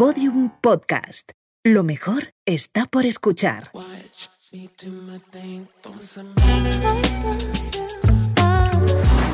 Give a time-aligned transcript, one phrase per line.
[0.00, 1.32] Podium Podcast.
[1.62, 3.70] Lo mejor está por escuchar.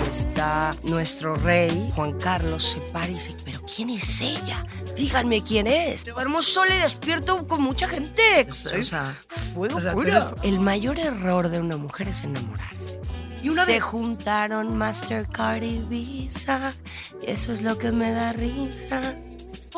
[0.09, 4.67] Está nuestro rey, Juan Carlos, se para y dice, pero ¿quién es ella?
[4.97, 6.05] Díganme quién es.
[6.05, 8.45] Duermo solo y despierto con mucha gente.
[8.49, 9.15] O sea,
[9.55, 9.95] Fuego o sea,
[10.43, 13.01] El mayor error de una mujer es enamorarse.
[13.41, 16.75] Y una Se vez- juntaron Mastercard y Visa.
[17.23, 19.17] y Eso es lo que me da risa.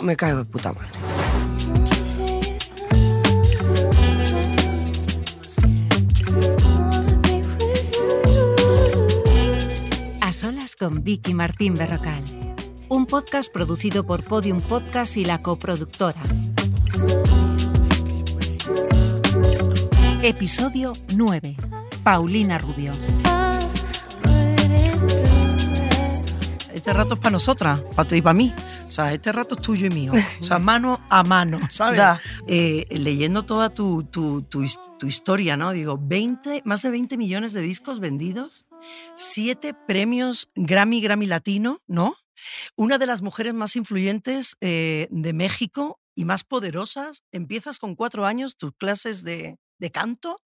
[0.03, 0.89] Me caigo de puta madre.
[10.21, 12.23] A solas con Vicky Martín Berrocal.
[12.89, 16.23] Un podcast producido por Podium Podcast y la coproductora.
[20.23, 21.57] Episodio 9.
[22.03, 22.93] Paulina Rubio.
[26.89, 28.55] este rato es para nosotras, para ti y para mí.
[28.89, 30.13] O sea, este rato es tuyo y mío.
[30.41, 31.99] O sea, mano a mano, ¿sabes?
[32.49, 35.73] Eh, leyendo toda tu, tu, tu his- tu historia, ¿no?
[35.73, 38.67] Digo, 20, más de 20 millones de discos vendidos,
[39.15, 42.17] siete premios Grammy, Grammy Latino, ¿no?
[42.77, 47.23] Una de las mujeres más influyentes eh, de México y más poderosas.
[47.33, 50.41] Empiezas con cuatro años tus clases de, de canto.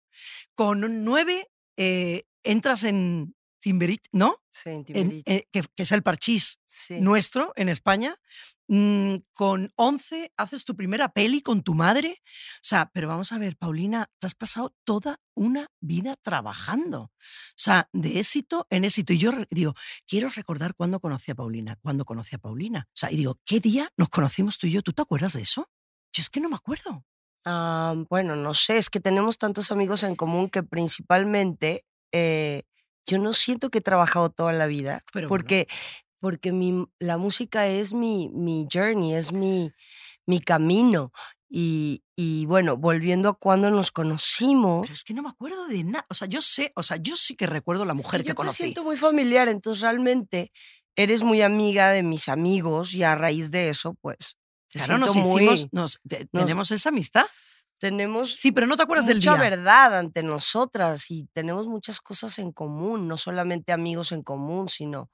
[0.55, 1.47] Con nueve
[1.77, 4.37] eh, entras en Timberit, ¿no?
[4.51, 5.35] Sí, En- Timbiriche.
[5.37, 7.01] eh, que, que es el parchís Sí.
[7.01, 8.15] nuestro en España.
[8.69, 12.19] Mm, con 11 haces tu primera peli con tu madre.
[12.57, 17.03] O sea, pero vamos a ver, Paulina, te has pasado toda una vida trabajando.
[17.03, 17.11] O
[17.57, 19.13] sea, de éxito en éxito.
[19.13, 19.75] Y yo digo,
[20.07, 22.87] quiero recordar cuándo conocí a Paulina, cuándo conocí a Paulina.
[22.89, 24.83] O sea, y digo, ¿qué día nos conocimos tú y yo?
[24.83, 25.69] ¿Tú te acuerdas de eso?
[26.13, 27.05] Yo es que no me acuerdo.
[27.45, 32.63] Ah, bueno, no sé, es que tenemos tantos amigos en común que principalmente eh,
[33.07, 35.41] yo no siento que he trabajado toda la vida, Pero bueno.
[35.43, 35.67] porque,
[36.21, 39.71] porque mi, la música es mi, mi journey, es mi,
[40.27, 41.13] mi camino.
[41.55, 45.85] Y, y bueno, volviendo a cuando nos conocimos, Pero es que no me acuerdo de
[45.85, 46.07] nada.
[46.09, 48.35] O sea, yo sé, o sea, yo sí que recuerdo la mujer Sí, que yo
[48.35, 48.57] conocí.
[48.59, 50.51] te siento muy familiar, entonces realmente
[50.97, 54.37] eres muy amiga de mis amigos y a raíz de eso, pues,
[54.69, 57.27] te Claro, nos muy- hicimos, nos, te- nos- tenemos esa amistad.
[57.83, 59.51] Tenemos Sí, pero no te acuerdas del mucha día.
[59.51, 65.11] verdad ante nosotras y tenemos muchas cosas en común, no solamente amigos en común, sino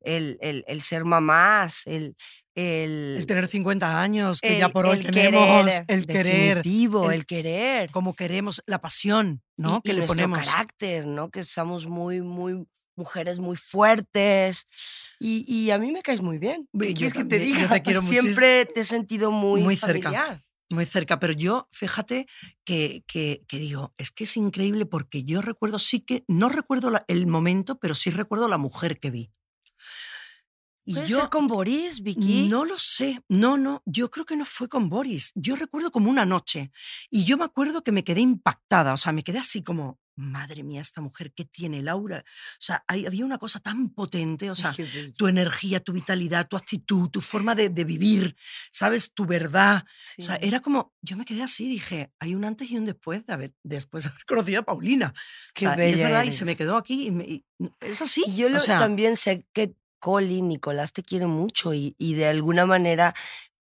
[0.00, 2.14] el, el, el ser mamás, el,
[2.54, 7.26] el, El tener 50 años, que ya por hoy tenemos, querer, el querer, el- el,
[7.26, 7.90] querer.
[7.90, 9.78] como queremos, la pasión, ¿no?
[9.78, 10.46] y, que y le nuestro ponemos.
[10.46, 11.28] carácter, ¿no?
[11.30, 14.66] Que somos muy, muy mujeres muy fuertes.
[15.18, 16.66] Y, y a mí me caes muy bien.
[16.78, 17.74] ¿Qué yo quieres que te también, yo diga?
[17.74, 20.40] te quiero Siempre te he sentido muy, Muy cerca.
[20.70, 22.26] Muy cerca, pero yo, fíjate
[22.64, 27.26] que, que, digo, es que es increíble porque yo recuerdo, sí que, no recuerdo el
[27.28, 29.30] momento, pero sí recuerdo la mujer que vi.
[30.88, 32.48] Y ¿Puede yo ser con Boris, Vicky?
[32.48, 36.08] no lo sé, no, no, yo creo que no fue con Boris, yo recuerdo como
[36.08, 36.70] una noche
[37.10, 40.62] y yo me acuerdo que me quedé impactada, o sea, me quedé así como, madre
[40.62, 44.54] mía, esta mujer que tiene Laura, o sea, hay- había una cosa tan potente, o
[44.54, 44.86] sea, Qué
[45.18, 48.36] tu energía, tu vitalidad, tu actitud, tu forma de, de vivir,
[48.70, 49.12] ¿sabes?
[49.12, 49.84] Tu verdad.
[50.18, 50.46] O sea, Sí.
[50.48, 53.54] era como, yo me quedé así, dije, hay un antes y un después de haber,
[53.64, 55.12] después de haber conocido a Paulina.
[55.52, 56.58] Qué o sea, y es bella verdad, y se me eres.
[56.58, 57.44] quedó aquí, y me- y
[57.80, 58.22] es así.
[58.26, 59.74] Y yo o lo- sea, también sé que
[60.06, 63.12] Coli, Nicolás, te quiere mucho y, y de alguna manera,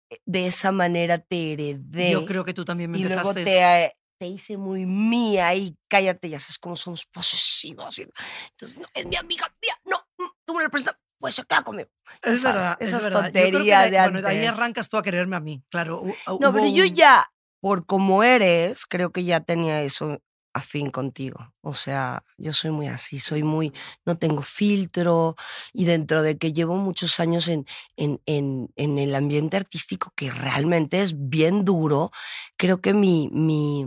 [0.09, 2.11] eh, de esa manera te heredé.
[2.11, 5.77] yo creo que tú también me y luego te, eh, te hice muy mía y
[5.89, 7.99] cállate, ya sabes cómo somos posesivos.
[7.99, 11.61] Entonces, no, es mi amiga mía, no, mm, tú me la prestas, pues se queda
[11.61, 11.89] conmigo.
[12.21, 13.33] Es verdad, es verdad.
[13.33, 16.01] Yo creo que de bueno, de ahí arrancas tú a quererme a mí, claro.
[16.39, 17.29] No, pero yo ya,
[17.59, 20.21] por como eres, creo que ya tenía eso
[20.53, 21.53] afín contigo.
[21.61, 23.73] O sea, yo soy muy así, soy muy,
[24.05, 25.35] no tengo filtro
[25.73, 27.65] y dentro de que llevo muchos años en,
[27.97, 32.11] en, en, en el ambiente artístico que realmente es bien duro,
[32.57, 33.85] creo que mi, mi,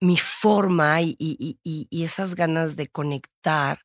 [0.00, 3.80] mi forma y, y- y- y- y esas ganas de conectar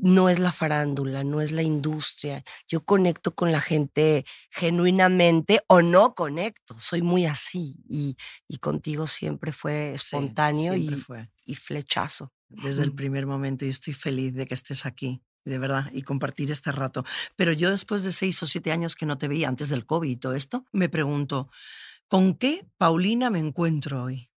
[0.00, 2.42] no es la farándula, no es la industria.
[2.68, 6.74] Yo conecto con la gente genuinamente o no conecto.
[6.78, 8.16] Soy muy así y,
[8.48, 11.30] y contigo siempre fue Sí, espontáneo siempre y, fue.
[11.46, 12.32] y flechazo.
[12.48, 16.50] Desde el primer momento y estoy feliz de que estés aquí, de verdad, y compartir
[16.50, 17.04] este rato.
[17.36, 20.08] Pero yo después de seis o siete años que no te veía, antes del COVID
[20.10, 21.50] y todo esto, me pregunto,
[22.08, 24.30] ¿con qué Paulina me encuentro hoy?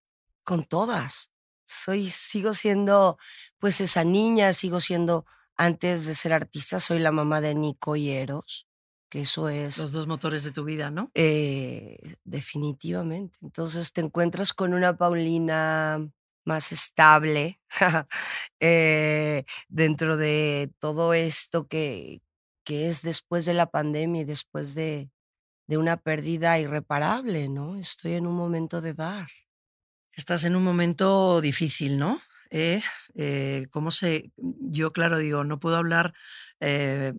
[0.44, 1.30] Con todas.
[1.66, 3.18] Soy, sigo siendo
[3.58, 5.26] pues esa niña, sigo siendo,
[5.58, 8.68] antes de ser artista, soy la mamá de Nico y Eros,
[9.10, 9.78] que eso es...
[9.78, 11.10] Los dos motores de tu vida, ¿no?
[11.14, 13.38] Eh, definitivamente.
[13.42, 15.98] Entonces te encuentras con una Paulina
[16.44, 17.60] más estable
[18.60, 22.22] eh, dentro de todo esto que,
[22.64, 25.10] que es después de la pandemia y después de,
[25.66, 27.76] de una pérdida irreparable, ¿no?
[27.76, 29.28] Estoy en un momento de dar.
[30.16, 32.20] Estás en un momento difícil, ¿no?
[32.50, 32.82] Eh,
[33.14, 34.32] eh, ¿Cómo se...?
[34.36, 36.14] Yo, claro, digo, no puedo hablar
[36.60, 37.14] eh,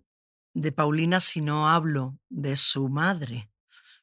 [0.53, 3.49] de Paulina si no hablo de su madre.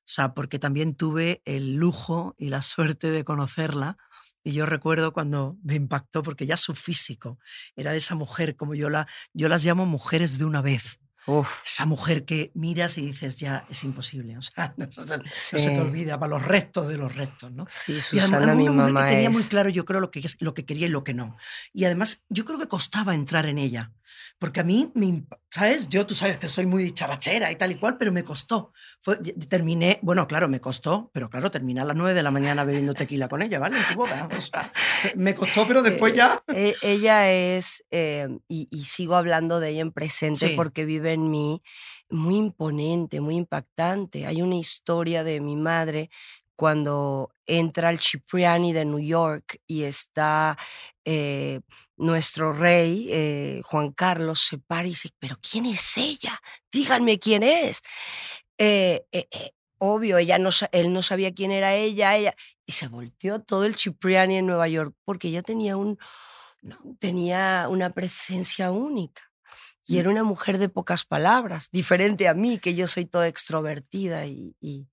[0.00, 3.99] O sea, porque también tuve el lujo y la suerte de conocerla.
[4.44, 7.38] Y yo recuerdo cuando me impactó, porque ya su físico
[7.75, 11.00] era de esa mujer, como yo, la, yo las llamo mujeres de una vez.
[11.64, 14.38] Esa mujer que miras y dices, ya es imposible.
[14.38, 14.87] O sea, no,
[15.31, 17.67] se te olvida para los restos de los restos, ¿no?
[17.69, 20.64] Sí, Susana, y mi mamá que tenía muy claro, yo creo, lo que, lo que
[20.64, 21.37] quería y lo que no.
[21.73, 23.93] Y además, yo creo que costaba entrar en ella.
[24.38, 25.25] Porque a mí, me,
[25.56, 25.88] ¿sabes?
[25.88, 28.73] Yo, tú sabes que soy muy charachera y tal y cual, pero me costó.
[29.00, 29.17] Fue,
[29.49, 32.93] terminé, bueno, claro, me costó, pero claro, terminé a las 9 de la mañana bebiendo
[32.93, 33.79] tequila con ella, ¿vale?
[33.97, 34.06] O
[34.41, 34.70] sea,
[35.14, 36.43] me costó, pero después ya...
[36.55, 41.62] Eh, ella es, eh, y, sigo hablando de ella en presente porque vive en mí,
[42.11, 44.26] muy imponente, muy impactante.
[44.26, 46.11] Hay una historia de mi madre
[46.56, 50.56] cuando entra al Cipriani de New York y está
[51.05, 51.61] eh,
[51.97, 56.41] nuestro rey, eh, Juan Carlos, se para y dice, pero ¿quién es ella?
[56.73, 57.82] Díganme quién es.
[58.58, 59.05] Eh,
[59.79, 63.76] obvio, ella no, él no sabía quién era ella, ella, y se volteó todo el
[63.76, 65.99] Cipriani en Nueva York porque ella tenía, un,
[66.99, 69.31] tenía una presencia única.
[69.87, 69.99] Y mm.
[69.99, 74.56] era una mujer de pocas palabras, diferente a mí, que yo soy toda extrovertida y
[74.61, 74.88] y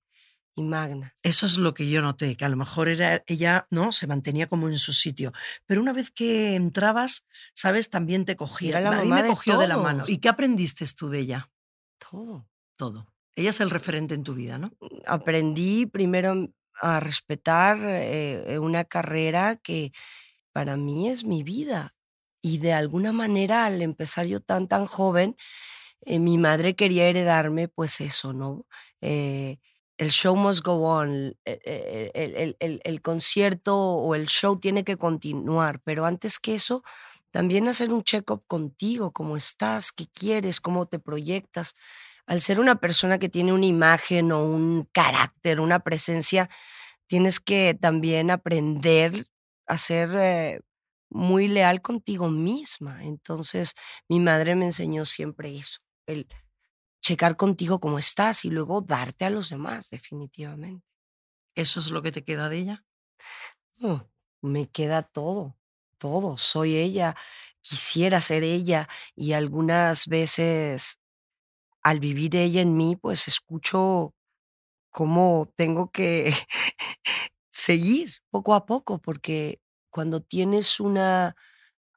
[0.62, 1.14] magna.
[1.22, 3.92] Eso es lo que yo noté, que a lo mejor era ella, ¿no?
[3.92, 5.32] Se mantenía como en su sitio.
[5.66, 7.90] Pero una vez que entrabas, ¿sabes?
[7.90, 8.80] También te cogía.
[8.80, 10.04] la a me cogió de la mano.
[10.06, 11.50] ¿Y qué aprendiste tú de ella?
[11.98, 12.48] Todo.
[12.76, 13.06] Todo.
[13.36, 14.68] Ella es el referente en tu vida, ¿no?
[14.80, 16.48] Mm, aprendí primero
[16.80, 19.92] a respetar eh, una carrera que
[20.52, 21.94] para mí es mi vida.
[22.42, 25.36] Y de alguna manera, al empezar yo tan, tan joven,
[26.02, 28.66] eh, mi madre quería heredarme, pues eso, ¿no?
[29.00, 29.58] Eh,
[29.98, 32.10] el show must go on, e, e,
[32.58, 36.82] el, el, concierto o el show tiene que continuar, pero antes que eso,
[37.30, 41.74] también hacer un check-up contigo, cómo estás, qué quieres, cómo te proyectas.
[42.26, 46.48] Al ser una persona que tiene una imagen o un carácter, una presencia,
[47.06, 49.26] tienes que también aprender
[49.66, 50.60] a ser eh,
[51.10, 53.04] muy leal contigo misma.
[53.04, 53.74] Entonces,
[54.08, 56.26] mi madre me enseñó siempre eso, el
[57.04, 60.86] checar contigo cómo estás y luego darte a los demás, definitivamente.
[61.54, 62.84] ¿Eso es lo que te queda de ella?
[64.40, 65.58] me queda todo,
[65.98, 66.38] todo.
[66.38, 67.14] Soy ella,
[67.60, 70.98] quisiera ser ella y algunas veces
[71.82, 74.14] al vivir ella en mí, pues escucho
[74.90, 76.32] cómo tengo que
[77.52, 79.60] seguir poco a poco, porque
[79.90, 81.36] cuando tienes una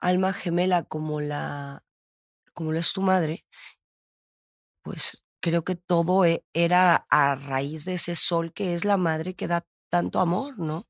[0.01, 1.83] alma gemela como la
[2.54, 3.45] como lo es tu madre
[4.88, 9.36] pues creo que todo e, era a raíz de ese sol que es la madre
[9.36, 10.88] que da tanto amor, ¿no?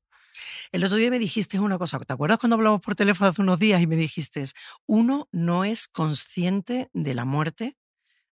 [0.70, 3.58] El otro día me dijiste una cosa, ¿te acuerdas cuando hablamos por teléfono hace unos
[3.58, 4.44] días y me dijiste,
[4.86, 7.76] uno no es consciente de la muerte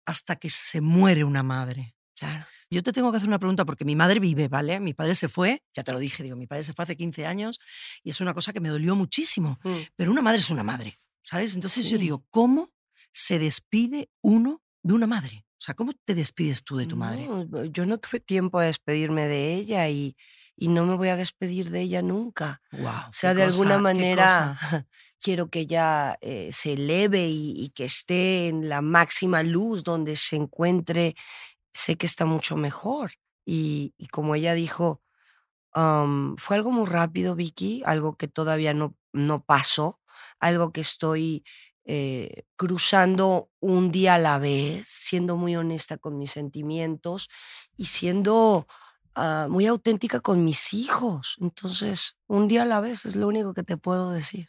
[0.06, 1.96] hasta que se muere una madre?
[2.14, 2.46] Claro.
[2.70, 4.82] Yo te tengo que hacer una pregunta porque mi madre vive, ¿vale?
[4.82, 7.26] Mi padre se fue, ya te lo dije, digo, mi padre se fue hace 15
[7.26, 7.62] años
[8.04, 9.78] y es una cosa que me dolió muchísimo, mm.
[9.96, 11.56] pero una madre es una madre, ¿sabes?
[11.56, 12.70] Entonces yo digo, ¿cómo
[13.14, 15.43] se despide uno de una madre?
[15.64, 17.26] O sea, ¿cómo te despides tú de tu madre?
[17.72, 20.18] yo no tuve tiempo de despedirme de ella y,
[20.58, 22.62] y no me voy a despedir de ella nunca.
[22.74, 24.58] Wow, o sea, de alguna manera
[25.22, 30.36] quiero que ella eh, se eleve y, que esté en la máxima luz donde se
[30.36, 31.16] encuentre.
[31.72, 33.14] Sé que está mucho mejor.
[33.46, 35.02] Y, y como ella dijo,
[35.72, 40.02] fue algo muy rápido, Vicky, algo que todavía no, no pasó,
[40.42, 41.46] algo que estoy
[41.86, 47.30] eh, cruzando un día a la vez, siendo muy honesta con mis sentimientos
[47.76, 48.68] y siendo
[49.16, 51.38] ah, muy auténtica con mis hijos.
[51.42, 54.48] Entonces, un día a la vez es lo único que te puedo decir.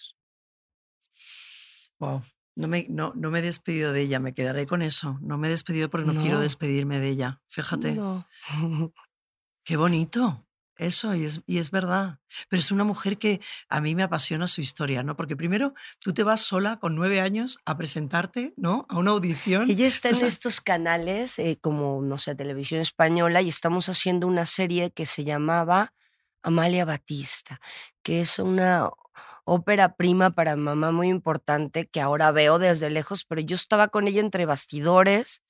[1.99, 2.23] Wow.
[2.57, 5.19] No me, no, no me he despedido de ella, me quedaré con eso.
[5.21, 7.43] No me he despedido porque no, quiero despedirme de ella.
[7.49, 7.93] Fíjate.
[7.95, 8.29] No.
[9.65, 10.47] Qué bonito.
[10.77, 12.19] Eso, y es, y es verdad.
[12.49, 15.17] Pero es una mujer que a mí me apasiona su historia, ¿no?
[15.17, 18.87] Porque primero tú te vas sola con nueve años a presentarte, ¿no?
[18.89, 19.71] A una audición.
[19.71, 24.47] Ella está en estos canales, eh, como, no sé, Televisión Española, y estamos haciendo una
[24.47, 25.95] serie que se llamaba
[26.43, 27.61] Amalia Batista,
[28.03, 28.91] que es una
[29.45, 34.09] ópera prima para mamá muy importante que ahora veo desde lejos, pero yo estaba con
[34.09, 35.43] ella entre bastidores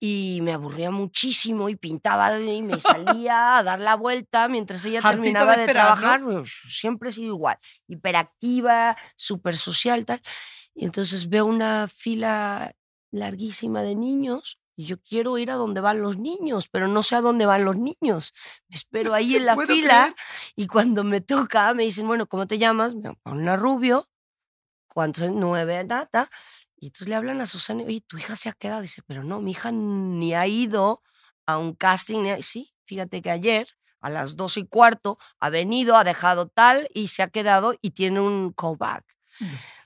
[0.00, 5.02] y me aburría muchísimo y pintaba y me salía a dar la vuelta mientras ella
[5.02, 6.22] terminaba de, trabajar.
[6.46, 10.20] Siempre he sido igual, hiperactiva, súper social, tal.
[10.74, 12.72] Y entonces veo una fila
[13.10, 17.16] larguísima de niños Y yo quiero ir a donde van los niños, pero no sé
[17.16, 18.32] a dónde van los niños.
[18.68, 20.14] Me espero ahí en la fila creer.
[20.54, 22.94] y cuando me toca me dicen, bueno, ¿cómo te llamas?
[22.94, 24.06] Me ponen a Rubio,
[24.86, 25.32] ¿cuántos?
[25.32, 26.30] Nueve, data.
[26.80, 28.82] Y entonces le hablan a Susana, oye, tu hija se ha quedado.
[28.82, 31.02] Dice, pero no, mi hija ni ha ido
[31.46, 32.22] a un casting.
[32.22, 32.42] ni ha-".
[32.42, 33.68] Sí, fíjate que ayer
[34.00, 37.90] a las dos y cuarto ha venido, ha dejado tal y se ha quedado y
[37.90, 39.04] tiene un callback.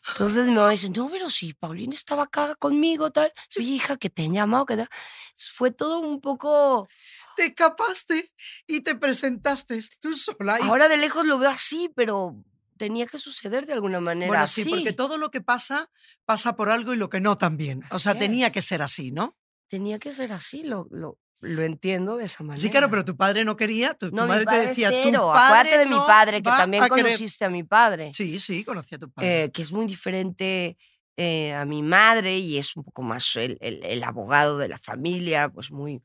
[0.08, 3.32] Entonces mi mamá dice, no, pero si Paulina estaba acá conmigo, tal.
[3.56, 4.88] Oye, hija, que te han llamado, que tal.
[5.34, 6.88] Fue todo un poco...
[7.36, 8.28] Te escapaste
[8.66, 10.58] y te presentaste tú sola.
[10.60, 12.36] y- Ahora de lejos lo veo así, pero
[12.84, 14.70] tenía que suceder de alguna manera bueno, sí, así.
[14.70, 15.88] porque todo lo que pasa
[16.24, 17.84] pasa por algo y lo que no también.
[17.92, 18.52] O sea, Así tenía es.
[18.52, 19.36] que ser así, ¿no?
[19.68, 22.60] Tenía que ser así, lo, lo, lo entiendo de esa manera.
[22.60, 23.94] Sí, claro, pero tu padre no quería.
[23.94, 25.20] Tu, tu No, mi madre padre te decía, cero.
[25.20, 27.04] tu padre Acuérdate de mi no padre, que también a querer".
[27.04, 28.10] conociste a mi padre.
[28.12, 29.44] Sí, sí, conocí a tu padre.
[29.44, 30.76] eh, que es muy diferente
[31.16, 34.78] eh, a mi madre y es un poco más el, el- el abogado de la
[34.78, 36.02] familia, pues muy,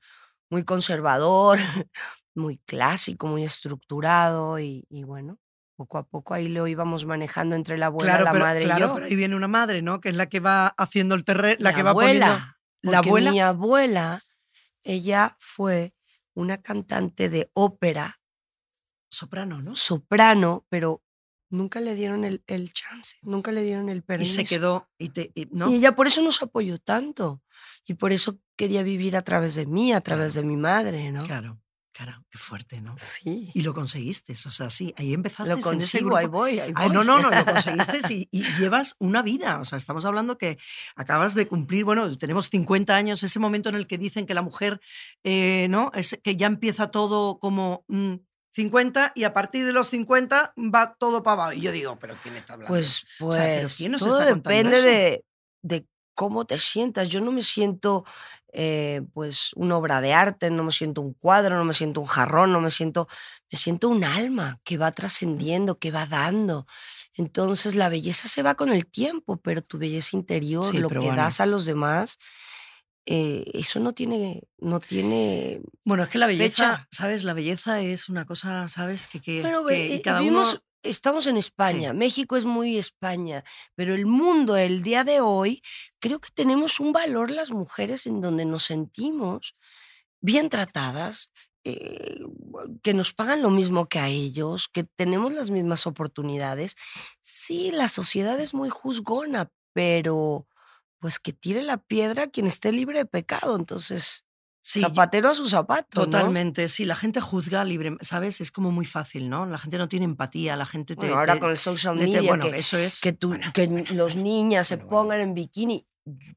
[0.52, 1.58] muy conservador,
[2.36, 5.40] muy clásico, muy estructurado y, y bueno,
[5.78, 8.86] poco a poco ahí lo íbamos manejando entre la abuela, claro, la pero, madre claro,
[8.86, 8.94] y yo.
[8.96, 10.02] pero ahí viene una madre, ¿no?
[10.02, 12.92] Que es la que va haciendo el terreno, la, que va abuela, poniendo.
[12.92, 13.32] La abuela.
[13.32, 14.22] Mi abuela,
[14.84, 15.94] ella fue
[16.34, 18.20] una cantante de ópera,
[19.10, 19.76] Soprano, ¿no?
[19.76, 21.02] soprano, pero
[21.50, 24.34] nunca le dieron el, el chance, nunca le dieron el Y permiso.
[24.36, 24.90] se quedó.
[24.98, 25.70] Y te, y- ¿no?
[25.72, 27.42] Y ella por eso nos apoyó tanto.
[27.88, 31.24] Y por eso quería vivir a través de mí, a través de mi madre, ¿no?
[31.24, 31.62] Claro,
[31.98, 32.96] claro, qué fuerte, ¿no?
[33.00, 33.50] Sí.
[33.56, 36.18] Y lo conseguiste, o sea, sí, ahí empezaste Lo en ese consigo, grupo.
[36.18, 36.96] ahí voy, ahí Ay, voy.
[36.96, 39.60] no, no, no, lo conseguiste y, y llevas una vida.
[39.60, 40.58] O sea, estamos hablando que
[40.96, 44.44] acabas de cumplir, bueno, tenemos 50 años, ese momento en el que dicen que la
[44.44, 44.80] mujer,
[45.24, 45.92] eh, ¿no?
[45.96, 48.14] Es que ya empieza todo como mm,
[48.54, 51.54] 50 y a partir de los 50 va todo para abajo.
[51.54, 52.70] Y yo digo, ¿pero quién está hablando?
[52.74, 54.86] Pues, O pues, sea, ¿pero quién nos todo está depende eso?
[54.88, 55.26] de,
[55.64, 57.10] de cómo te sientas.
[57.10, 58.04] Yo no me siento,
[58.52, 62.08] eh, pues, una obra de arte, no me siento un cuadro, no me siento un
[62.08, 63.08] jarrón, no me siento,
[63.52, 66.66] me siento un alma que va trascendiendo, que va dando.
[67.14, 70.98] Entonces, la belleza se va con el tiempo, pero tu belleza interior, Sí, lo que
[70.98, 71.16] bueno.
[71.16, 72.18] das a los demás,
[73.06, 76.88] eh, eso no tiene, no tiene Bueno, es que la belleza, fecha.
[76.92, 77.24] ¿sabes?
[77.24, 79.08] La belleza es una cosa, ¿sabes?
[79.08, 80.44] Que, que, Pero que- ve, y eh, cada uno...
[80.84, 83.44] estamos en España, México es muy España,
[83.76, 85.62] pero el mundo, el día de hoy,
[86.00, 89.56] creo que tenemos un valor las mujeres en donde nos sentimos
[90.22, 91.32] bien tratadas,
[91.64, 92.20] eh,
[92.82, 96.76] que nos pagan lo mismo que a ellos, que tenemos las mismas oportunidades.
[97.22, 100.48] Sí, la sociedad es muy juzgona, pero
[101.00, 103.56] pues que tire la piedra quien esté libre de pecado.
[103.56, 104.27] Entonces,
[104.70, 106.02] Sí, zapatero a su zapato.
[106.02, 106.06] ¿no?
[106.06, 108.42] Totalmente, sí, la gente juzga libre, ¿sabes?
[108.42, 109.46] Es como muy fácil, ¿no?
[109.46, 111.06] La gente no tiene empatía, la gente te...
[111.06, 113.00] Bueno, ahora te- con el social te- media, bueno, que, eso es...
[113.00, 115.02] que, tú, bueno, que los niñas se bueno, bueno.
[115.04, 115.88] pongan en bikini.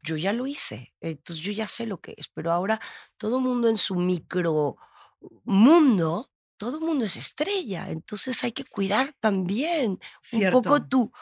[0.03, 2.81] Yo ya lo hice, entonces yo ya sé lo que es, pero ahora
[3.17, 4.77] todo mundo en su micro
[5.45, 10.59] mundo, todo mundo es estrella, entonces hay que cuidar también cierto.
[10.59, 11.13] un poco tu,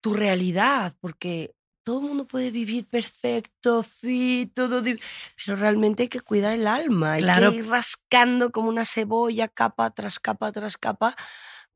[0.00, 1.54] tu realidad, porque
[1.88, 7.14] todo el mundo puede vivir perfecto, fit, todo, pero realmente hay que cuidar el alma,
[7.14, 7.50] hay Claro.
[7.50, 11.16] que ir rascando como una cebolla, capa tras capa tras capa,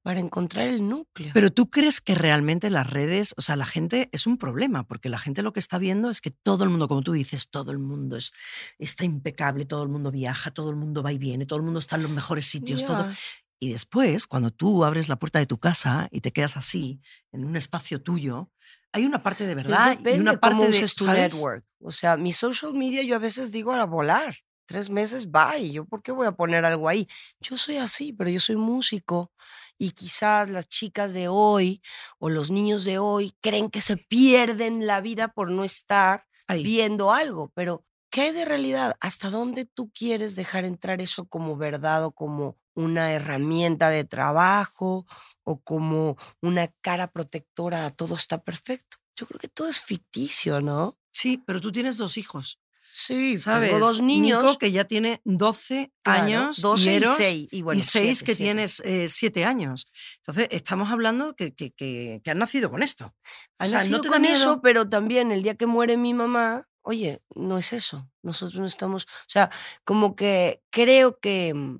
[0.02, 1.30] para encontrar el núcleo.
[1.32, 5.08] Pero tú crees que realmente las redes, o sea, la gente es un problema, porque
[5.08, 7.72] la gente lo que está viendo es que todo el mundo, como tú dices, todo
[7.72, 8.32] el mundo es,
[8.78, 11.78] está impecable, todo el mundo viaja, todo el mundo va y viene, todo el mundo
[11.78, 13.06] está en los mejores sitios, todo.
[13.06, 13.16] Ya.
[13.60, 17.00] Y después, cuando tú abres la puerta de tu casa y te quedas así,
[17.30, 18.50] en un espacio tuyo,
[18.92, 21.34] hay una parte de Pues verdad y depende una parte cómo de uses tu ¿sabes?
[21.34, 21.64] network.
[21.80, 24.34] O sea, mi social media yo a veces digo a volar.
[24.66, 25.70] Tres meses, bye.
[25.72, 27.06] ¿Yo por qué voy a poner algo ahí?
[27.40, 29.32] Yo soy así, pero yo soy músico.
[29.76, 31.82] Y quizás las chicas de hoy
[32.18, 36.62] o los niños de hoy creen que se pierden la vida por no estar Ahí.
[36.62, 37.50] viendo algo.
[37.54, 38.94] Pero, ¿qué hay de realidad?
[39.00, 45.04] ¿Hasta dónde tú quieres dejar entrar eso como verdad o como una herramienta de trabajo
[45.44, 48.98] o como una cara protectora a todo está perfecto?
[49.16, 50.98] Yo creo que todo es ficticio, ¿no?
[51.12, 52.62] Sí, pero tú tienes dos hijos,
[52.94, 53.70] Sí, ¿sabes?
[53.70, 54.42] Tengo dos niños.
[54.42, 57.48] Nico, que ya tiene 12 claro, años, 12 y Eros, 6.
[57.50, 58.44] Y, bueno, y seis siete, que siete.
[58.44, 59.86] tienes eh, siete años.
[60.18, 63.14] Entonces, estamos hablando que, que, que, que han nacido con esto.
[63.56, 65.96] Han o sea, ¿no nacido te da con eso, pero también el día que muere
[65.96, 68.10] mi mamá, oye, no es eso.
[68.20, 69.50] Nosotros no estamos, o sea,
[69.84, 71.78] como que creo que mm,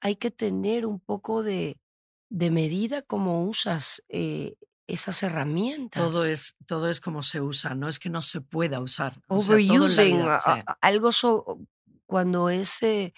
[0.00, 1.80] hay que tener un poco de,
[2.28, 4.54] de medida como usas eh,
[4.86, 6.02] esas herramientas.
[6.02, 9.20] Todo es, todo es como se usa, no es que no se pueda usar.
[9.28, 10.50] o sea, Overusing, vida, a- sí.
[10.50, 11.58] a- algo so-
[12.06, 13.12] cuando es, eh,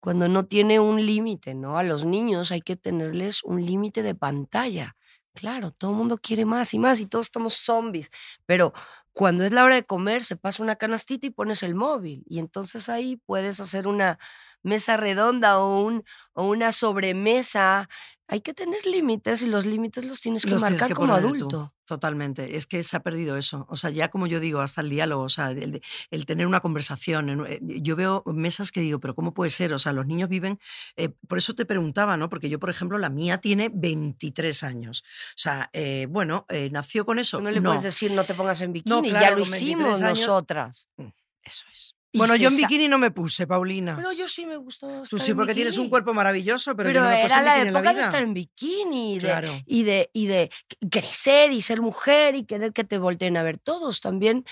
[0.00, 1.78] cuando no tiene un límite, ¿no?
[1.78, 4.96] A los niños hay que tenerles un límite de pantalla.
[5.34, 8.10] Claro, todo el mundo quiere más y más y todos estamos zombies.
[8.46, 8.72] Pero
[9.14, 12.22] cuando es la hora de comer, se pasa una canastita y pones el móvil.
[12.28, 14.18] Y entonces ahí puedes hacer una
[14.62, 16.02] mesa redonda o, un,
[16.34, 17.88] o una sobremesa.
[18.26, 21.08] Hay que tener límites y los límites los tienes que Los tienes marcar que como
[21.12, 21.70] poner tú, adulto.
[21.86, 22.56] Totalmente.
[22.56, 23.66] Es que se ha perdido eso.
[23.68, 26.60] O sea, ya como yo digo, hasta el diálogo, o sea, el, el tener una
[26.60, 27.44] conversación.
[27.46, 29.74] eh, Yo veo mesas que digo, pero ¿cómo puede ser?
[29.74, 30.58] O sea, los niños viven.
[30.96, 32.30] eh, por eso te preguntaba, ¿no?
[32.30, 35.04] Porque yo, por ejemplo, la mía tiene 23 años.
[35.30, 37.42] O sea, eh, bueno, eh, nació con eso.
[37.42, 40.00] No le puedes decir no te pongas en bikini, ya claro, lo con 23 hicimos
[40.00, 40.88] nosotras.
[41.42, 41.94] Eso es.
[42.16, 43.96] Bueno, yo en bikini no me puse, Paulina.
[43.96, 45.02] Pero yo sí me gustó.
[45.02, 45.90] Tú sí, en porque tienes un bikini.
[45.90, 49.14] cuerpo maravilloso, pero, Pero, yo no me era la bikini época de estar en bikini
[49.14, 49.50] y de, Claro.
[49.66, 50.50] y, de, y de
[50.92, 54.00] crecer y ser mujer y querer que te volteen a ver todos.
[54.00, 54.44] También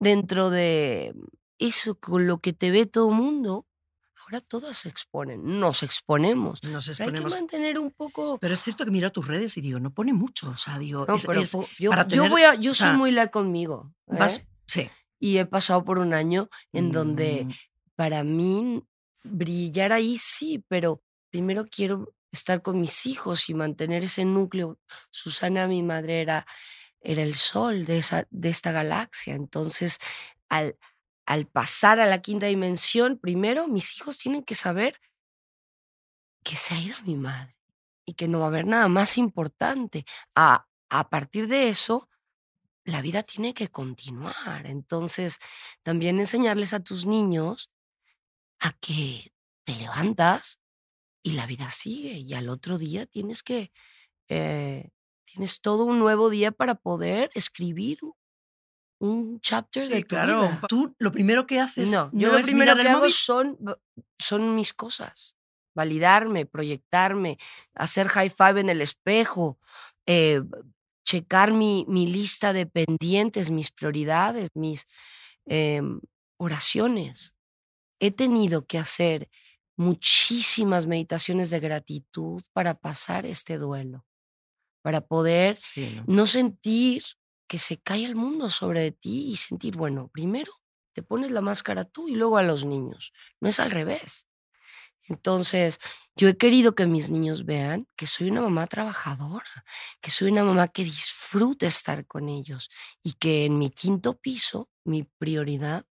[0.00, 1.14] dentro de
[1.58, 3.66] eso con lo que te ve todo el mundo,
[4.30, 6.62] ahora todas se exponen, nos exponemos.
[6.64, 8.38] Nos Pero hay que mantener un poco...
[8.38, 10.50] Pero es cierto que miro tus redes y digo, no pone mucho.
[10.50, 12.72] O sea, digo, No, es- pero es po- yo, para yo tener- voy a, yo
[12.72, 13.94] o soy muy la conmigo.
[14.06, 14.46] vas- ¿eh?
[14.66, 14.90] sí.
[15.18, 17.52] Y he pasado por un año en donde Mm,
[17.96, 18.84] para mí
[19.24, 24.78] brillar ahí sí, pero primero quiero estar con mis hijos y mantener ese núcleo.
[25.10, 26.46] Susana, mi madre, era,
[27.00, 29.34] era el sol de, esa, de esta galaxia.
[29.34, 29.98] Entonces,
[30.48, 30.76] al,
[31.28, 34.98] al pasar a la quinta dimensión, primero mis hijos tienen que saber
[36.42, 37.54] que se ha ido mi madre
[38.06, 40.06] y que no va a haber nada más importante.
[40.34, 40.66] A,
[41.10, 42.08] partir de eso,
[42.84, 44.64] la vida tiene que continuar.
[44.64, 45.38] Entonces,
[45.82, 47.68] también enseñarles a tus niños
[48.60, 49.30] a que
[49.64, 50.60] te levantas
[51.22, 53.70] y la vida sigue y al otro día tienes que,
[54.28, 54.88] eh,
[55.24, 57.98] tienes todo un nuevo día para poder escribir
[59.00, 60.40] un- chapter Sí, de tu claro.
[60.42, 60.60] vida.
[60.68, 62.98] Tú lo primero que haces No, no, yo lo es primero mirar que el hago
[63.00, 63.12] móvil.
[63.12, 63.58] son,
[64.18, 65.36] son mis cosas.
[65.74, 67.38] Validarme, proyectarme,
[67.74, 69.58] hacer high five en el espejo,
[70.06, 70.42] eh,
[71.04, 74.86] checar mi, mi lista de pendientes, mis prioridades, mis
[75.46, 76.00] em,
[76.38, 77.34] oraciones.
[78.00, 79.28] He tenido que hacer
[79.76, 84.04] muchísimas meditaciones de gratitud para pasar este duelo,
[84.82, 86.04] para poder Sí, ¿no?
[86.06, 87.04] no sentir
[87.48, 90.52] que se cae el mundo sobre ti y sentir, bueno, primero
[90.92, 93.12] te pones la máscara tú y luego a los niños.
[93.40, 94.26] No es al revés.
[95.08, 95.78] Entonces,
[96.16, 99.64] yo he querido que mis niños vean que soy una mamá trabajadora,
[100.00, 102.68] que soy una mamá que disfruta estar con ellos
[103.02, 105.86] y que en mi quinto piso mi prioridad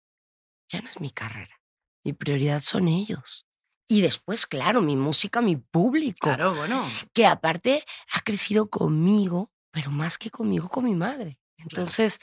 [0.70, 1.62] ya no es mi carrera,
[2.04, 3.46] mi prioridad son ellos.
[3.88, 6.84] Y después, claro, mi música, mi público Claro, bueno.
[7.14, 11.40] que aparte ha crecido conmigo, pero más que conmigo, con mi madre.
[11.58, 12.20] Entonces,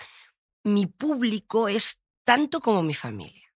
[0.65, 3.49] mi público es tanto como mi familia,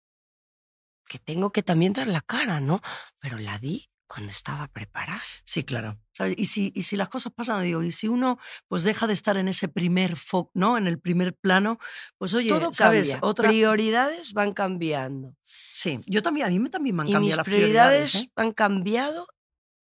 [1.07, 2.81] que tengo que también dar la cara, ¿no?
[3.21, 5.21] Pero la di cuando estaba preparada.
[5.45, 5.99] Sí, claro.
[6.13, 6.35] ¿Sabes?
[6.39, 9.37] Y si, y si las cosas pasan, digo, y si uno pues deja de estar
[9.37, 10.79] en ese primer foco, ¿no?
[10.79, 11.79] En el primer plano,
[12.19, 13.13] pues oye, Todo ¿sabes?
[13.13, 13.29] cambia.
[13.29, 13.49] Otra.
[13.49, 15.37] Prioridades van cambiando.
[15.45, 18.29] Sí, yo también, a mí me también me han Y mis cambiado las prioridades, prioridades.
[18.29, 18.33] ¿eh?
[18.37, 19.27] han cambiado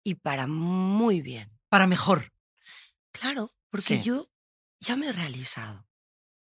[0.03, 1.51] y para muy bien.
[1.69, 2.31] Para mejor.
[3.11, 4.01] Claro, porque Sí.
[4.03, 4.25] yo
[4.79, 5.87] ya me he realizado.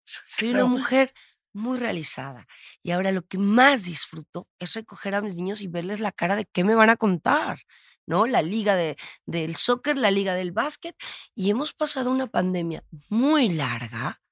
[0.04, 1.12] Soy una mujer
[1.52, 2.46] muy realizada.
[2.82, 6.36] Y ahora lo que más disfruto es recoger a mis niños y verles la cara
[6.36, 7.60] de qué me van a contar.
[8.06, 8.26] ¿No?
[8.26, 10.96] La liga de, del soccer, la liga del básquet.
[11.34, 14.22] Y hemos pasado una pandemia muy larga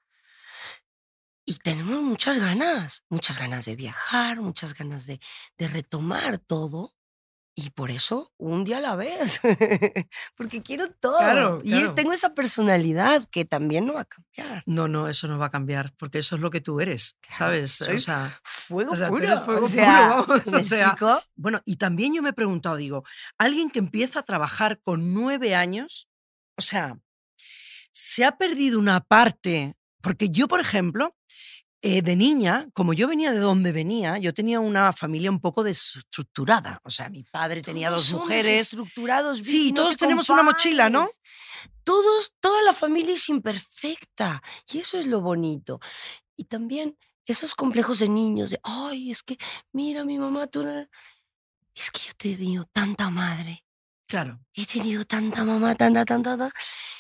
[1.49, 5.21] y tenemos muchas ganas, muchas ganas de viajar, muchas ganas de,
[5.59, 6.96] de retomar todo.
[7.59, 9.41] Y por eso un día a la vez,
[10.37, 11.17] porque quiero todo.
[11.19, 14.63] Claro, Y tengo esa personalidad que también no va a cambiar.
[14.67, 17.81] No, no, eso no va a cambiar, porque eso es lo que tú eres, ¿sabes?
[17.81, 19.25] O sea, Fuego O sea, tú puro.
[19.27, 21.23] eres fuego o sea, puro, vamos, ¿me o sea, explico?
[21.35, 23.05] bueno, y también yo me he preguntado, digo,
[23.39, 26.11] alguien que empieza a trabajar con nueve años,
[26.59, 26.99] o sea,
[27.91, 31.16] se ha perdido una parte, porque yo, por ejemplo,
[31.83, 35.63] eh, de niña, como yo venía de donde venía, yo tenía una familia un poco
[35.63, 36.81] desestructurada.
[36.85, 38.47] O sea, mi padre tenía dos mujeres.
[38.47, 39.39] desestructurados.
[39.39, 41.07] Sí, no todos te tenemos una mochila, ¿no?
[41.85, 44.43] Todos, toda la familia es imperfecta.
[44.73, 45.79] Y eso es lo bonito.
[46.37, 49.37] Y también esos complejos de niños, de, ay, es que,
[49.73, 50.65] mira, mi mamá, tú...
[50.65, 50.89] no-".
[51.75, 53.65] Es que yo te he tenido tanta madre.
[54.09, 56.55] Claro, He tenido tanta mamá, tanta, tanta, tanta,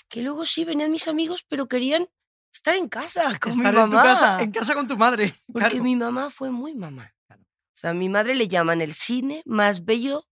[0.08, 2.08] que luego sí venían mis amigos, pero querían
[2.56, 4.02] estar en casa con estar mi en mamá.
[4.02, 5.32] tu casa, en casa con tu madre.
[5.52, 5.84] Porque claro.
[5.84, 7.12] mi mamá fue muy mamá.
[7.30, 10.22] O sea, a mi madre le llaman el cine más bello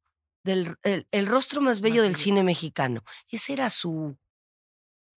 [0.44, 2.24] del el, el rostro más bello Más del bello.
[2.24, 3.02] cine mexicano.
[3.30, 4.16] Ese era su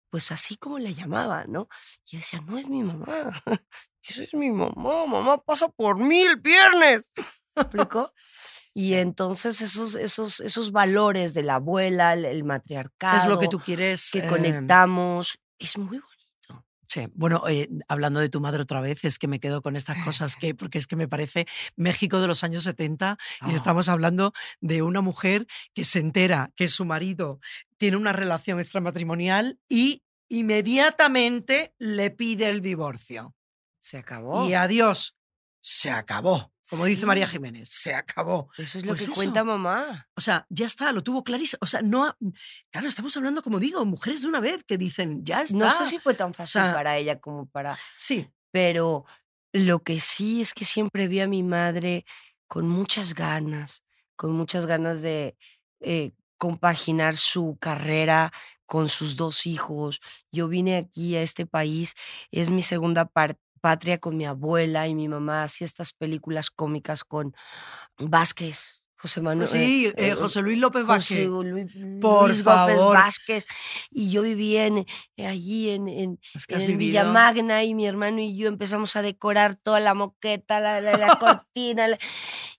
[0.09, 1.67] pues así como le llamaba, ¿no?
[2.09, 3.07] Y decía, no es mi mamá.
[4.03, 5.05] Esa es mi mamá.
[5.05, 7.11] Mamá pasa por mí el viernes.
[7.55, 8.11] ¿Me explicó?
[8.73, 13.17] Y entonces esos, esos, esos valores de la abuela, el, el matriarcado.
[13.17, 14.11] Es lo que tú quieres.
[14.11, 15.39] Que eh, conectamos.
[15.59, 16.16] Es muy bonito.
[16.89, 20.01] Sí, bueno, eh, hablando de tu madre otra vez, es que me quedo con estas
[20.03, 21.45] cosas que, porque es que me parece
[21.75, 23.55] México de los años 70 y Oh.
[23.55, 27.39] estamos hablando de una mujer que se entera que su marido
[27.77, 33.35] tiene una relación extramatrimonial y inmediatamente le pide el divorcio.
[33.79, 34.47] Se acabó.
[34.47, 35.17] Y adiós,
[35.61, 36.53] se acabó.
[36.69, 37.33] Como dice María Sí.
[37.33, 38.49] Jiménez, se acabó.
[38.57, 39.21] Eso es lo Pues que eso.
[39.21, 40.09] cuenta mamá.
[40.15, 41.59] O sea, ya está, lo tuvo clarísimo.
[41.61, 42.15] O sea, no.
[42.71, 45.55] Claro, estamos hablando, como digo, mujeres de una vez que dicen, ya está.
[45.57, 49.05] No sé si fue tan fácil sea, para ella como para Sí, pero
[49.53, 52.05] lo que sí es que siempre vi a mi madre
[52.47, 53.83] con muchas ganas,
[54.15, 55.37] con muchas ganas de
[55.79, 58.31] eh, compaginar su carrera
[58.65, 60.01] con sus dos hijos.
[60.31, 61.93] Yo vine aquí a este país,
[62.31, 67.03] es mi segunda par- patria con mi abuela y mi mamá hacía estas películas cómicas
[67.03, 67.33] con
[67.99, 69.47] Vázquez, José Manuel.
[69.47, 71.27] sí, eh, José Luis López José Vázquez.
[71.27, 72.95] Luis, por Luis López favor.
[72.95, 73.45] Vázquez.
[73.91, 74.85] Y yo vivía en,
[75.17, 78.35] eh, allí en, en, Es que has en vivido- Villa Magna y mi hermano y
[78.35, 81.87] yo empezamos a decorar toda la moqueta, la, la- la cortina.
[81.87, 81.97] la-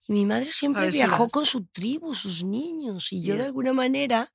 [0.06, 3.12] Y mi madre siempre viajó con su tribu, sus niños.
[3.12, 4.32] Y yo de alguna manera,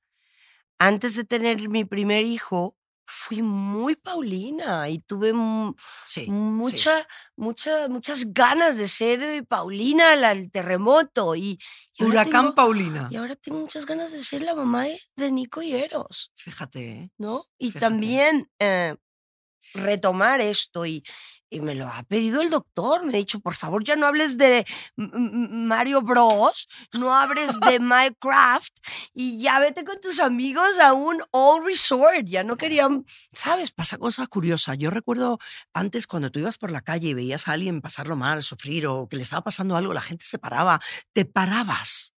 [0.78, 5.32] antes de tener mi primer hijo, fui muy Paulina y tuve
[6.06, 6.26] sí.
[6.30, 11.34] mucha, mucha, muchas ganas de ser eh, Paulina, la, el terremoto.
[11.34, 11.58] Y,
[11.98, 13.08] Huracán tengo- Paulina.
[13.10, 16.90] y ahora tengo muchas ganas de ser la mamá de, de Nico y Eros, Fíjate,
[16.90, 17.10] ¿eh?
[17.18, 17.44] ¿no?
[17.58, 17.80] Y Fíjate.
[17.80, 18.96] también eh,
[19.74, 21.02] retomar esto y,
[21.54, 23.04] y me lo ha pedido el doctor.
[23.04, 28.72] Me ha dicho, por favor, ya no hables de Mario Bros, no hables de Minecraft
[29.12, 32.24] y ya vete con tus amigos a un all resort.
[32.24, 33.70] Ya no querían, ¿sabes?
[33.72, 34.74] Pasa cosa curiosa.
[34.74, 35.38] Yo recuerdo
[35.72, 39.08] antes cuando tú ibas por la calle y veías a alguien pasarlo mal, sufrir o
[39.08, 40.80] que le estaba pasando algo, la gente se paraba.
[41.12, 42.12] Te parabas.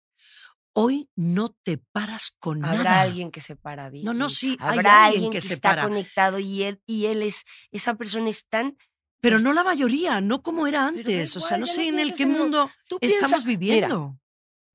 [0.78, 3.02] Hoy no te paras con Habrá nada.
[3.04, 4.36] alguien que se para, No, no, Vicky.
[4.36, 5.84] sí, hay Habrá alguien alguien que que, se está para.
[5.84, 8.78] conectado y él, y él es, esa persona es tan
[9.26, 11.36] Pero no la mayoría, no como era antes.
[11.36, 12.70] O sea, igual, no sé en el qué lo- mundo
[13.02, 14.10] estamos piensa- viviendo.
[14.10, 14.20] Mira,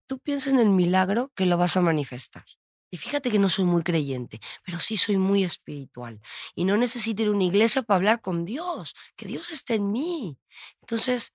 [0.09, 2.45] tú piensas en el milagro que lo vas a manifestar.
[2.91, 6.21] Y fíjate que no soy muy creyente, pero sí soy muy espiritual.
[6.57, 9.93] Y no necesito ir a una iglesia para hablar con Dios, que Dios está en
[9.93, 10.37] mí.
[10.81, 11.33] Entonces,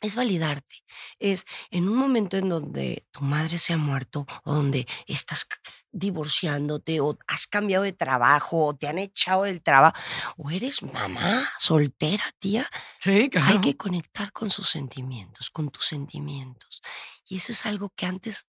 [0.00, 0.82] es validarte.
[1.20, 5.46] Es en un momento en donde tu madre se ha muerto o donde estás
[5.92, 9.94] divorciándote o has cambiado de trabajo o te han echado del trabajo
[10.38, 12.66] o eres mamá soltera, tía,
[13.00, 13.46] Sí, claro.
[13.48, 16.82] hay que conectar con sus sentimientos, con tus sentimientos.
[17.28, 18.46] Y eso es algo que antes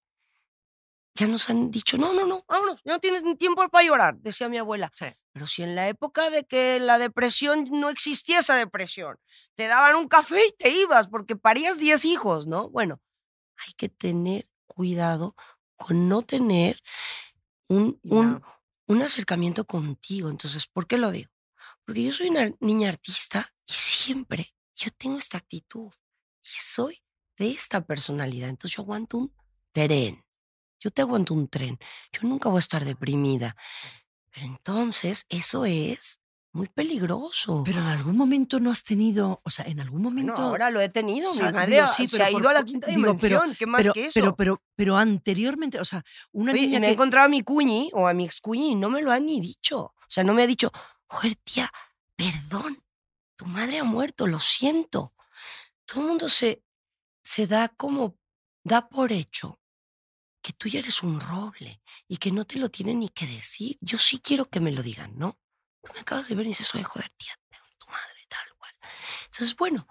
[1.14, 4.16] ya nos han dicho, no, no, no, vámonos, ya no tienes ni tiempo para llorar,
[4.18, 4.90] decía mi abuela.
[4.94, 5.06] Sí.
[5.32, 9.18] Pero si en la época de que la depresión no existía esa depresión,
[9.54, 12.68] te daban un café y te ibas porque parías 10 hijos, ¿no?
[12.68, 13.00] Bueno,
[13.66, 15.34] hay que tener cuidado
[15.76, 16.80] con no tener
[17.68, 18.42] un, un,
[18.86, 20.30] un acercamiento contigo.
[20.30, 21.30] Entonces, ¿por qué lo digo?
[21.84, 25.92] Porque yo soy una niña artista y siempre yo tengo esta actitud
[26.42, 27.02] y soy
[27.36, 28.48] de esta personalidad.
[28.48, 29.34] Entonces yo aguanto un
[29.72, 30.24] tren.
[30.80, 31.78] Yo te aguanto un tren.
[32.12, 33.56] Yo nunca voy a estar deprimida.
[34.30, 36.20] Pero entonces eso es
[36.54, 37.62] muy peligroso.
[37.66, 40.40] Pero en algún momento no has tenido, o sea, en algún momento.
[40.40, 41.30] ahora lo he tenido.
[41.30, 43.02] o sea, Mi madre digo, sí, se pero ha por- ido a la quinta digo,
[43.02, 43.56] pero- dimensión.
[43.58, 44.14] ¿Qué más pero, que eso?
[44.20, 47.90] pero, pero, pero anteriormente, o sea, una Oye, niña me he encontrado a mi cuñi
[47.92, 49.80] o a mi ex cuñi y no me lo han ni dicho.
[49.80, 50.70] O sea, no me ha dicho,
[51.08, 51.70] joder, tía,
[52.16, 52.82] perdón,
[53.36, 55.12] tu madre ha muerto, lo siento.
[55.86, 56.62] Todo el mundo se,
[57.22, 58.16] se da como,
[58.62, 59.60] da por hecho
[60.40, 63.76] que tú ya eres un roble y que no te lo tienen ni que decir.
[63.80, 65.36] Yo sí quiero que me lo digan, ¿no?
[65.84, 67.34] Tú me acabas de ver y dices, oye, joder, tía,
[67.78, 68.72] tu madre, tal cual.
[69.26, 69.86] Entonces, bueno,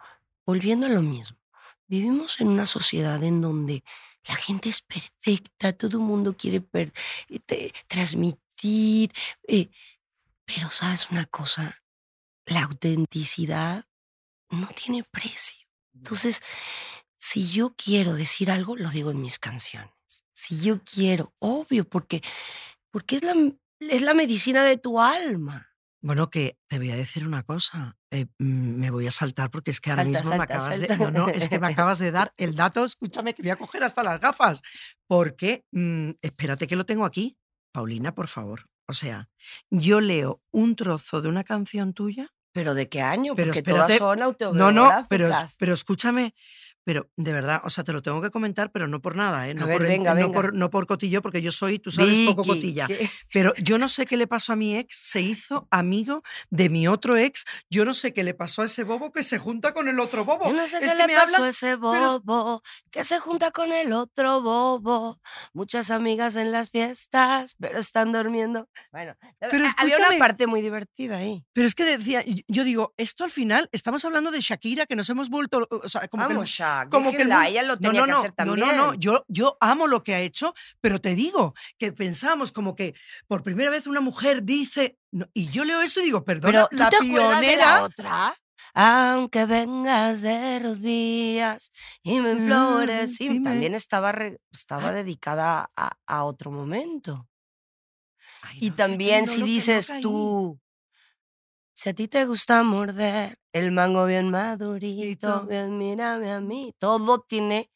[0.46, 1.38] volviendo a lo mismo,
[1.88, 3.84] vivimos en una sociedad en donde
[4.28, 6.94] la gente es perfecta, todo el mundo quiere per-
[7.30, 9.12] eh, te- transmitir,
[9.48, 9.70] eh,
[10.46, 11.76] pero sabes una cosa,
[12.46, 13.86] la autenticidad
[14.50, 15.68] no tiene precio.
[15.94, 16.42] Entonces,
[17.18, 19.92] si yo quiero decir algo, lo digo en mis canciones.
[20.34, 22.22] Si yo quiero, obvio, porque,
[22.92, 23.34] porque es, la,
[23.80, 25.73] es la medicina de tu alma.
[26.04, 27.96] Bueno, que te voy a decir una cosa.
[28.12, 30.80] eh, mm, me voy a saltar porque es que ahora Salta, mismo me salta, acabas
[30.80, 30.98] de.
[30.98, 32.84] No, no, es que me acabas de dar el dato.
[32.84, 34.62] Escúchame, que voy a coger hasta las gafas.
[35.08, 37.38] Porque, mm, espérate que lo tengo aquí.
[37.72, 38.66] Paulina, por favor.
[38.88, 39.30] O sea,
[39.72, 43.34] yo leo un trozo de una canción tuya ¿Pero de qué año?
[43.36, 45.56] Pero Porque espérate, todas son No, no, pero, autobiográficas.
[45.58, 46.36] pero escúchame,
[46.86, 49.54] Pero de verdad, o sea, te lo tengo que comentar, pero no por nada, ¿eh?
[49.54, 50.32] No, ver, por, venga, no, venga.
[50.34, 52.88] Por, no por cotillo, porque yo soy, tú sabes, poco cotilla.
[52.88, 53.10] ¿qué?
[53.32, 56.88] Pero yo no sé qué le pasó a mi ex, se hizo amigo de mi
[56.88, 57.46] otro ex.
[57.70, 60.26] Yo no sé qué le pasó a ese bobo que se junta con el otro
[60.26, 60.48] bobo.
[60.48, 63.04] Yo no sé es qué que le me pasó hablan- a ese pero- bobo que
[63.04, 65.20] se junta con el otro bobo.
[65.54, 68.68] Muchas amigas en las fiestas, pero están durmiendo.
[68.92, 71.46] Bueno, Pero había una parte muy divertida ahí.
[71.54, 75.10] Pero es que decía, yo digo, esto al final, estamos hablando de Shakira, que nos
[75.10, 76.34] hemos vuelto, o sea, como que
[76.90, 78.60] como que el ella lo no, tenía no, que no, hacer no, también.
[78.68, 82.76] no, no, yo, yo amo lo que ha hecho, pero te digo que pensamos como
[82.76, 82.94] que
[83.28, 86.68] por primera vez una mujer dice, no, y yo leo esto y digo, perdona, Pero
[86.72, 87.84] ¿tú la te acuerdas de la pionera.
[87.84, 88.36] otra?
[88.76, 93.22] Aunque vengas de rodillas y me implores.
[93.22, 93.50] y dime.
[93.52, 97.28] también estaba, re- estaba dedicada a, a otro momento.
[98.42, 100.60] Ay, Y también no si dices tú,
[101.74, 107.22] si a ti te gusta morder el mango bien madurito, bien mírame a mí, todo
[107.28, 107.70] tiene...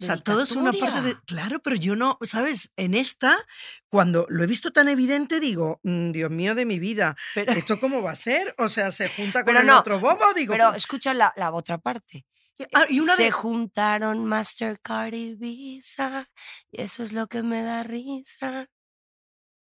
[0.00, 1.16] O sea, todo es una parte de.
[1.26, 2.72] Claro, pero yo no, ¿sabes?
[2.76, 3.38] En esta,
[3.88, 7.74] cuando lo he visto tan evidente, digo, "Mm, Dios mío de mi vida, Pero, ¿esto
[7.80, 8.52] cómo va a ser?
[8.58, 10.54] O sea, se junta con Pero el no, otro bobo, digo.
[10.54, 12.26] pero escucha la, la otra parte.
[12.74, 16.26] ah, y una Se juntaron Mastercard y Visa,
[16.72, 18.66] y eso es lo que me da risa.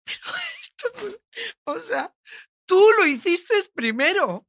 [1.66, 2.14] O sea,
[2.66, 4.46] tú lo hiciste primero.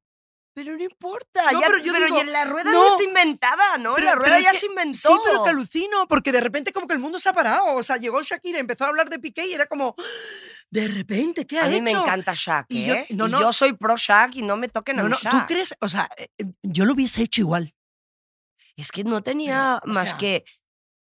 [0.58, 3.04] Pero no importa, No, ya, pero yo pero digo, ya la rueda no, no, está
[3.04, 3.94] inventada, ¿no?
[3.96, 5.10] pero- la rueda ya que- se inventó.
[5.10, 7.76] Sí, pero que alucino, porque de repente como que el mundo se ha parado.
[7.76, 9.96] O sea, llegó Shakira, empezó a hablar de Piqué y era como,
[10.70, 11.84] de repente, ¿qué ha a mí hecho?
[11.84, 13.06] me encanta Shaq, Y yo- ¿eh?
[13.10, 13.40] no, Y no.
[13.42, 15.76] yo soy pro Shaq y no me toquen a No, mi no, ¿tú crees?
[15.82, 16.08] O sea,
[16.64, 17.76] yo lo hubiese hecho igual.
[18.78, 20.46] Es que no tenía Pero, o más sea- que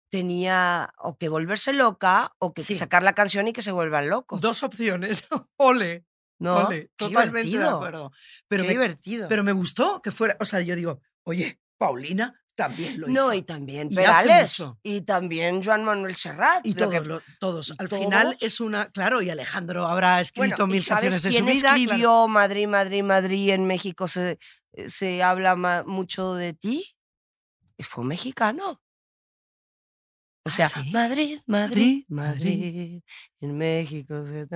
[0.10, 2.74] tenía o que volverse loca o que Sí.
[2.76, 4.40] sacar la canción y que se vuelvan locos.
[4.42, 5.24] Dos opciones.
[5.58, 6.06] Ole,
[6.42, 6.68] ¿no?
[6.70, 8.12] Qué totalmente de divertido, acuerdo.
[8.48, 9.28] Pero qué me, divertido.
[9.30, 13.14] pero me gustó que fuera, o sea, yo digo, oye, Paulina también lo hizo.
[13.20, 14.64] no, y también Y Perales.
[14.84, 16.66] Y también Joan Manuel Serrat.
[16.66, 17.74] Y lo que- todos, lo- todos.
[17.78, 18.38] Al final todos.
[18.42, 21.60] es una, claro, y Alejandro habrá escrito Bueno, ¿y mil canciones de su vida.
[21.62, 21.78] claro.
[21.78, 24.08] escribió Madrid, Madrid, Madrid en México?
[24.08, 24.38] Se,
[24.88, 26.86] se habla mucho de ti.
[27.80, 28.82] Fue un mexicano.
[30.44, 30.90] O ¿Ah, sea, sí?
[30.92, 33.02] Madrid, Madrid, Madrid,
[33.42, 34.48] en México se.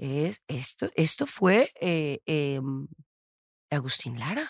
[0.00, 2.86] Es, esto, esto fue eh, em,
[3.70, 4.48] Agustín Lara.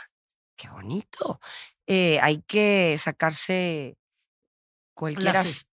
[0.56, 1.40] Qué bonito.
[1.86, 3.96] Eh, hay que sacarse
[4.94, 5.68] cualquiera, Las,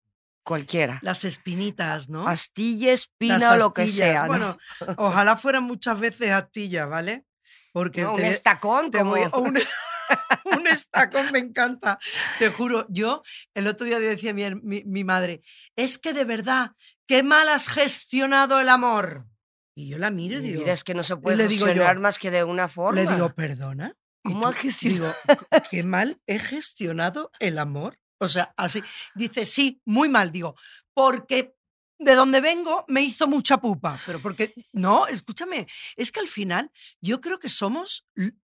[0.43, 0.99] cualquiera.
[1.01, 2.27] las espinitas, ¿no?
[2.27, 4.23] Astilla, espina o lo que sea.
[4.23, 4.27] ¿no?
[4.27, 4.57] Bueno,
[4.97, 7.25] ojalá fueran muchas veces astillas, ¿vale?
[7.71, 9.55] Porque No, un estacón te como voy- o un,
[10.57, 11.99] un estacón me encanta.
[12.39, 13.23] Te juro, yo
[13.53, 15.41] el otro día decía mi, mi, mi madre,
[15.75, 16.71] es que de verdad,
[17.07, 19.27] qué mal has gestionado el amor.
[19.75, 21.99] Y yo la miro y digo, vida es que no se puede le yo, gestionar
[21.99, 23.01] más que de una forma.
[23.01, 23.95] le digo, perdona.
[24.23, 25.15] ¿Cómo tú- ha gestionado?
[25.27, 25.37] Digo,
[25.71, 27.99] qué mal he gestionado el amor.
[28.19, 28.81] O sea, así.
[29.15, 30.31] Dice, sí, muy mal.
[30.31, 30.55] Digo,
[30.93, 31.55] porque
[31.99, 33.99] de donde vengo me hizo mucha pupa.
[34.05, 36.71] Pero porque, no, escúchame, es que al final
[37.01, 38.05] yo creo que somos,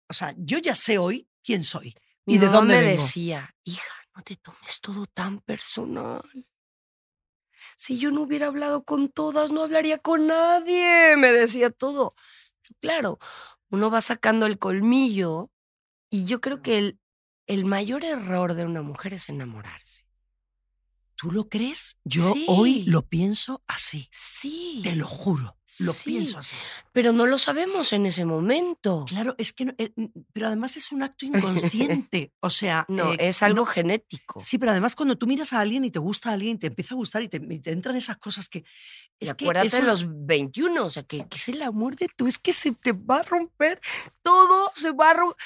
[0.09, 1.95] o sea, yo ya sé hoy quién soy
[2.27, 3.03] Mi y de mamá dónde me vengo.
[3.03, 6.23] decía, hija, no te tomes todo tan personal.
[7.77, 11.17] Si yo no hubiera hablado con todas, no hablaría con nadie.
[11.17, 12.15] Me decía todo.
[12.81, 13.19] Claro,
[13.71, 15.51] uno va sacando el colmillo
[16.11, 17.01] y yo creo que el,
[17.47, 20.06] el mayor error de una mujer es enamorarse.
[21.19, 21.97] ¿Tú lo crees?
[22.05, 24.07] Yo hoy lo pienso así.
[24.13, 24.81] Sí.
[24.83, 25.57] Te lo juro.
[25.81, 26.11] Lo Sí.
[26.11, 26.55] pienso así.
[26.93, 29.07] Pero no lo sabemos en ese momento.
[29.09, 29.93] Claro, es que, no- eh,
[30.35, 32.33] pero además es un acto inconsciente.
[32.41, 34.39] O sea, No, eh, es algo no- genético.
[34.41, 36.95] Sí, pero además cuando tú miras a alguien y te gusta a alguien, te empieza
[36.95, 38.59] a gustar y te, y te entran esas cosas que...
[39.19, 41.97] Y Es que acuérdate eso- de los 21, o sea, que, que es el amor
[41.97, 43.81] de tú, es que se te va a romper,
[44.23, 45.37] todo se va a romper.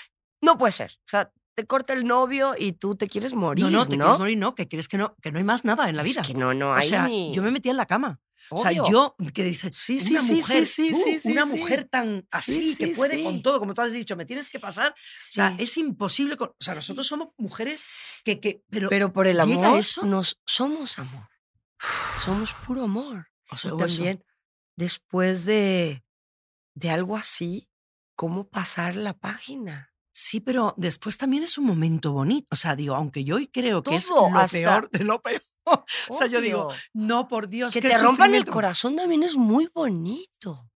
[0.43, 0.91] No puede ser.
[0.91, 3.65] O sea, te corta el novio y tú te quieres morir.
[3.67, 5.65] no, No, no, te quieres morir, no, que crees que no, que no hay más
[5.65, 6.21] nada en la vida.
[6.23, 7.33] Es que no, no o hay sea, ni.
[7.35, 8.21] yo me metía en la cama.
[8.51, 8.91] O sea, Obvio.
[8.91, 12.95] yo, que dices, Sí, sí, una sí, mujer, uh, una mujer tan así, Sí, que
[12.97, 14.93] puede con todo, como tú has dicho, me tienes que pasar.
[14.93, 14.95] O
[15.33, 16.37] sea, es imposible.
[16.39, 17.85] con- o sea, nosotros somos mujeres
[18.25, 20.05] que, que pero, Pero por el ¿llega amor, eso?
[20.07, 21.29] nos somos amor.
[22.17, 23.29] Somos puro amor.
[23.51, 23.97] o sea, Y o eso.
[23.99, 24.25] también,
[24.77, 26.03] después de,
[26.75, 27.69] de algo así,
[28.17, 29.90] ¿cómo pasar la página?
[30.23, 32.47] Sí, pero después también es un momento bonito.
[32.51, 35.43] O sea, digo, aunque yo hoy creo que es lo hasta- peor de lo peor.
[36.11, 39.69] O sea, yo digo, no, por Dios, que te rompan el corazón también es muy
[39.75, 40.69] bonito.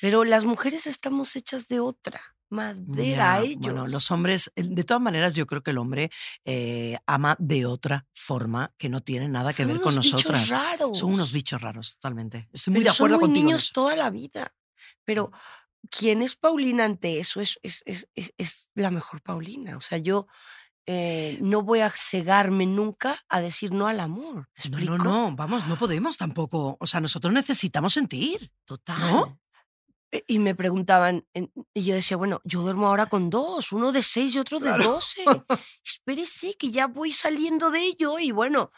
[0.00, 3.58] Pero las mujeres estamos hechas de otra madera, ellos.
[3.60, 6.10] Bueno, los hombres, el- de todas maneras, yo creo que el hombre
[6.44, 10.24] eh, ama de otra forma que no tiene nada que Son ver con unos bichos
[10.24, 10.48] nosotras.
[10.48, 10.98] raros.
[10.98, 12.48] Son unos bichos raros, totalmente.
[12.52, 13.46] Estoy muy Pero de acuerdo son muy contigo.
[13.46, 14.54] niños toda la vida.
[15.04, 15.30] Pero
[15.90, 17.40] ¿quién es Paulina ante eso?
[17.40, 19.76] Es, es, es, es, la mejor Paulina.
[19.76, 20.26] O sea, yo
[20.86, 24.48] eh, no voy a cegarme nunca a decir no al amor.
[24.70, 26.76] ¿me No, no, no, vamos, no podemos tampoco.
[26.80, 28.50] O sea, nosotros necesitamos sentir.
[28.64, 28.98] Total.
[28.98, 29.40] ¿No?
[30.10, 31.26] E- Y me preguntaban,
[31.74, 34.70] y yo decía, bueno, yo duermo ahora con dos, uno de seis y otro de
[34.78, 35.22] doce.
[35.84, 38.18] Espérese, que ya voy saliendo de ello.
[38.18, 38.70] Y bueno,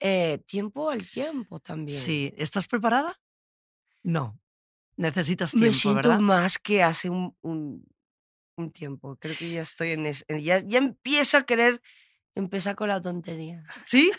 [0.00, 1.98] eh, tiempo al tiempo también.
[1.98, 3.16] Sí, ¿estás preparada?
[4.02, 4.40] No.
[4.96, 6.20] Necesitas Me tiempo, siento ¿verdad?
[6.20, 7.86] más que hace un, un,
[8.56, 9.16] un tiempo.
[9.16, 11.80] Creo que ya estoy en es- en- ya, ya empiezo a querer
[12.34, 13.62] empezar con la tontería.
[13.84, 14.10] Sí.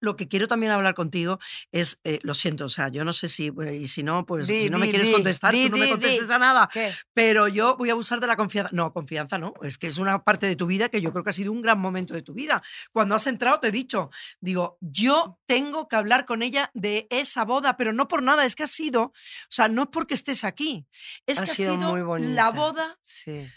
[0.00, 1.38] Lo que quiero también hablar contigo
[1.70, 4.48] es, eh, lo siento, o sea, yo no sé si, bueno, y si no, pues
[4.48, 6.68] Di, si no me quieres di, contestar, tú no me contestes a nada.
[6.72, 6.92] ¿Qué?
[7.14, 8.70] Pero yo voy a abusar de la confianza.
[8.72, 9.54] No, confianza no.
[9.62, 11.62] Es que es una parte de tu vida que yo creo que ha sido un
[11.62, 12.62] gran momento de tu vida.
[12.90, 17.44] Cuando has entrado te he dicho, digo, yo tengo que hablar con ella de esa
[17.44, 19.12] boda, pero no por nada, es que ha sido, o
[19.48, 20.86] sea, no es porque estés aquí,
[21.26, 23.48] es Ha que sido ha sido muy la boda Sí.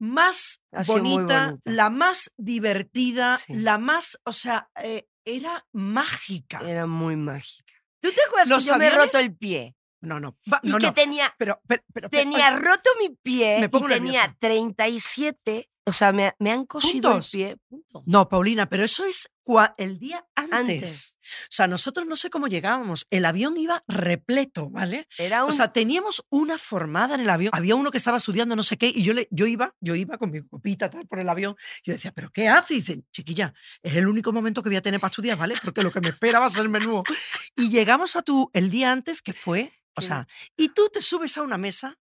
[0.00, 3.54] Más bonita, la más divertida, Sí.
[3.54, 6.60] la más, o sea, eh, era mágica.
[6.66, 7.74] Era muy mágica.
[8.02, 9.24] ¿Tú te acuerdas ¿Los que yo me he roto aviones?
[9.26, 9.76] el pie?
[10.02, 10.94] No, no, va- Y no, que no.
[10.94, 11.60] tenía, Pero,
[11.92, 14.36] pero, tenía roto mi pie Me y pongo tenía nerviosa.
[14.40, 17.34] 37, o sea, me, me han cosido Puntos.
[17.34, 17.56] el pie.
[17.68, 18.02] punto.
[18.06, 19.28] No, Paulina, pero eso es
[19.76, 20.52] el día antes.
[20.52, 21.18] Antes.
[21.22, 23.06] O sea, nosotros no sé cómo llegábamos.
[23.10, 25.06] El avión iba repleto, ¿vale?
[25.18, 27.50] Era un O sea, teníamos una formada en el avión.
[27.54, 30.18] Había uno que estaba estudiando no sé qué y yo, le, yo iba, yo iba
[30.18, 31.56] con mi copita tal por el avión.
[31.84, 32.74] Yo decía, ¿pero qué hace?
[32.74, 35.54] Y dice, chiquilla, es el único momento que voy a tener para estudiar, ¿vale?
[35.62, 37.02] Porque lo que me espera va a ser menudo.
[37.56, 40.26] Y llegamos a tu, el día antes, que fue, o sea,
[40.56, 41.98] y tú te subes a una mesa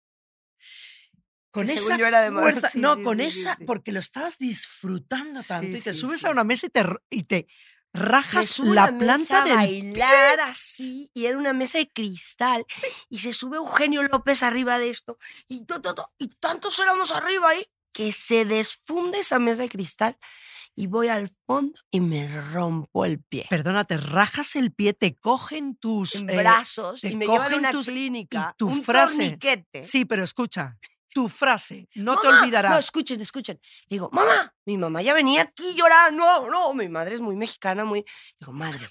[1.54, 2.52] con según esa yo era de Madrid.
[2.52, 6.24] fuerza, Sí, no, sí, con sí, esa, porque lo estabas disfrutando tanto y te subes
[6.24, 7.46] a una mesa y te, y te
[7.92, 12.66] rajas a la mesa planta a del bailar así y era una mesa de cristal
[13.08, 17.12] y se sube Eugenio López arriba de esto y, to, to, to, y tantos éramos
[17.12, 20.18] arriba ahí que se desfunde esa mesa de cristal
[20.74, 25.16] y voy al fondo y me rompo el pie Perdona, te rajas el pie, te
[25.16, 28.54] cogen tus en eh, brazos te y me llevan a cogen una tus- y clínica
[28.58, 29.84] tu un frase, torniquete.
[29.84, 30.76] Sí, pero escucha,
[31.14, 32.72] tu frase, no te "Mamá", olvidarás.
[32.72, 33.58] No, escuchen, escuchen.
[33.88, 36.24] Digo, mamá, mi mamá ya venía aquí llorando.
[36.24, 38.04] No, no, mi madre es muy mexicana, muy.
[38.38, 38.86] Digo, madre,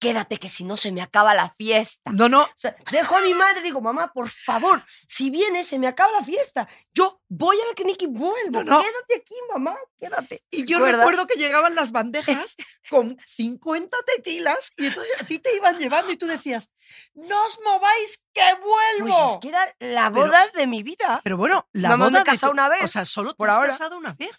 [0.00, 2.10] quédate que si no se me acaba la fiesta.
[2.12, 5.78] No, no, O sea, dejo a mi madre, digo, mamá, por favor, si vienes, se
[5.78, 6.68] me acaba la fiesta.
[6.94, 8.50] Yo voy a la clínica y vuelvo.
[8.50, 8.80] No, no.
[8.82, 10.42] Quédate aquí, mamá, quédate.
[10.50, 12.56] y yo recuerdo que llegaban las bandejas
[12.90, 16.70] con 50 tequilas y entonces a ti te iban llevando y tú decías,
[17.14, 19.32] no os mováis, que Pues vuelvo.
[19.34, 21.20] es que era la Pero- boda de mi vida.
[21.24, 23.56] Pero bueno, la me boda de casado una vez, O sea, solo te por has
[23.56, 23.68] ahora.
[23.68, 24.30] casado una vez.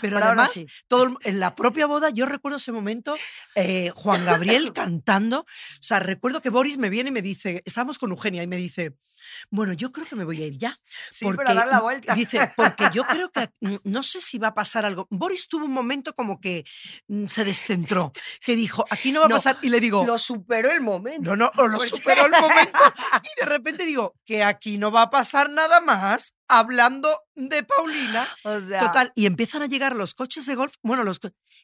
[0.00, 0.66] Pero Por ahora además, sí.
[0.88, 3.16] todo en la propia boda, yo recuerdo ese momento,
[3.54, 5.40] eh, Juan Gabriel cantando.
[5.40, 5.46] O
[5.80, 8.96] sea, recuerdo que Boris me viene y me dice, estábamos con Eugenia y me dice,
[9.50, 10.78] bueno, yo creo que me voy a ir ya.
[11.10, 12.14] Sí, pero a dar la vuelta.
[12.14, 15.06] Dice, porque yo creo que mm, no sé si va a pasar algo.
[15.10, 16.64] Boris tuvo un momento como que
[17.08, 18.12] mm, se descentró,
[18.44, 19.56] que dijo, aquí no va a No, pasar.
[19.62, 21.22] Y le digo, Lo superó el momento.
[21.22, 22.78] no, no, o lo Porque- superó el momento.
[23.22, 28.26] Y de repente digo, que aquí no va a pasar nada más hablando de Paulina.
[28.44, 31.20] O sea, Total, y empiezan a llegar los coches de golf, bueno, los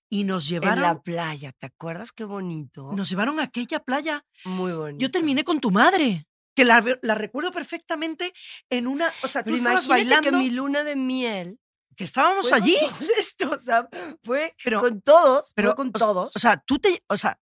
[0.08, 2.92] y nos en llevaron, la playa, ¿te acuerdas qué bonito?
[2.94, 4.24] nos llevaron a aquella playa.
[4.44, 5.00] Muy bonito.
[5.00, 8.32] Yo terminé con tu madre, que la, la recuerdo perfectamente
[8.70, 11.60] en una, o sea, Pero tú estabas imagínate bailando, que mi luna de miel
[11.96, 12.76] que estábamos fue con allí.
[12.80, 13.88] todos estos, o sea,
[14.22, 16.32] fue Pero- con todos, Pero, fue con o todos.
[16.34, 17.38] O sea, tú te, o sea,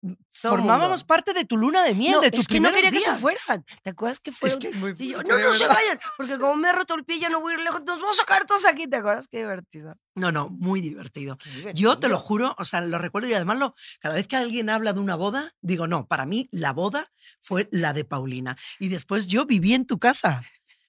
[0.43, 1.07] Todo formábamos mundo.
[1.07, 3.01] parte de tu luna de miel, no, de tus es que no primeros quería que
[3.05, 3.21] se días.
[3.21, 3.65] fueran.
[3.83, 4.59] ¿Te acuerdas que fueron?
[4.59, 7.05] que es muy y yo, no, no se vayan, porque como me he roto el
[7.05, 9.29] pie ya no voy a ir lejos, nos vamos a sacar todos aquí, ¿te acuerdas?
[9.29, 9.95] Qué divertido.
[10.17, 11.37] No, no, muy divertido.
[11.39, 12.19] Qué Yo te lo divertido.
[12.19, 15.15] juro, o sea, lo recuerdo y además lo, cada vez que alguien habla de una
[15.17, 17.07] boda, digo, no, para mí la boda
[17.41, 18.57] fue la de Paulina.
[18.79, 20.43] Y después yo viví en tu casa.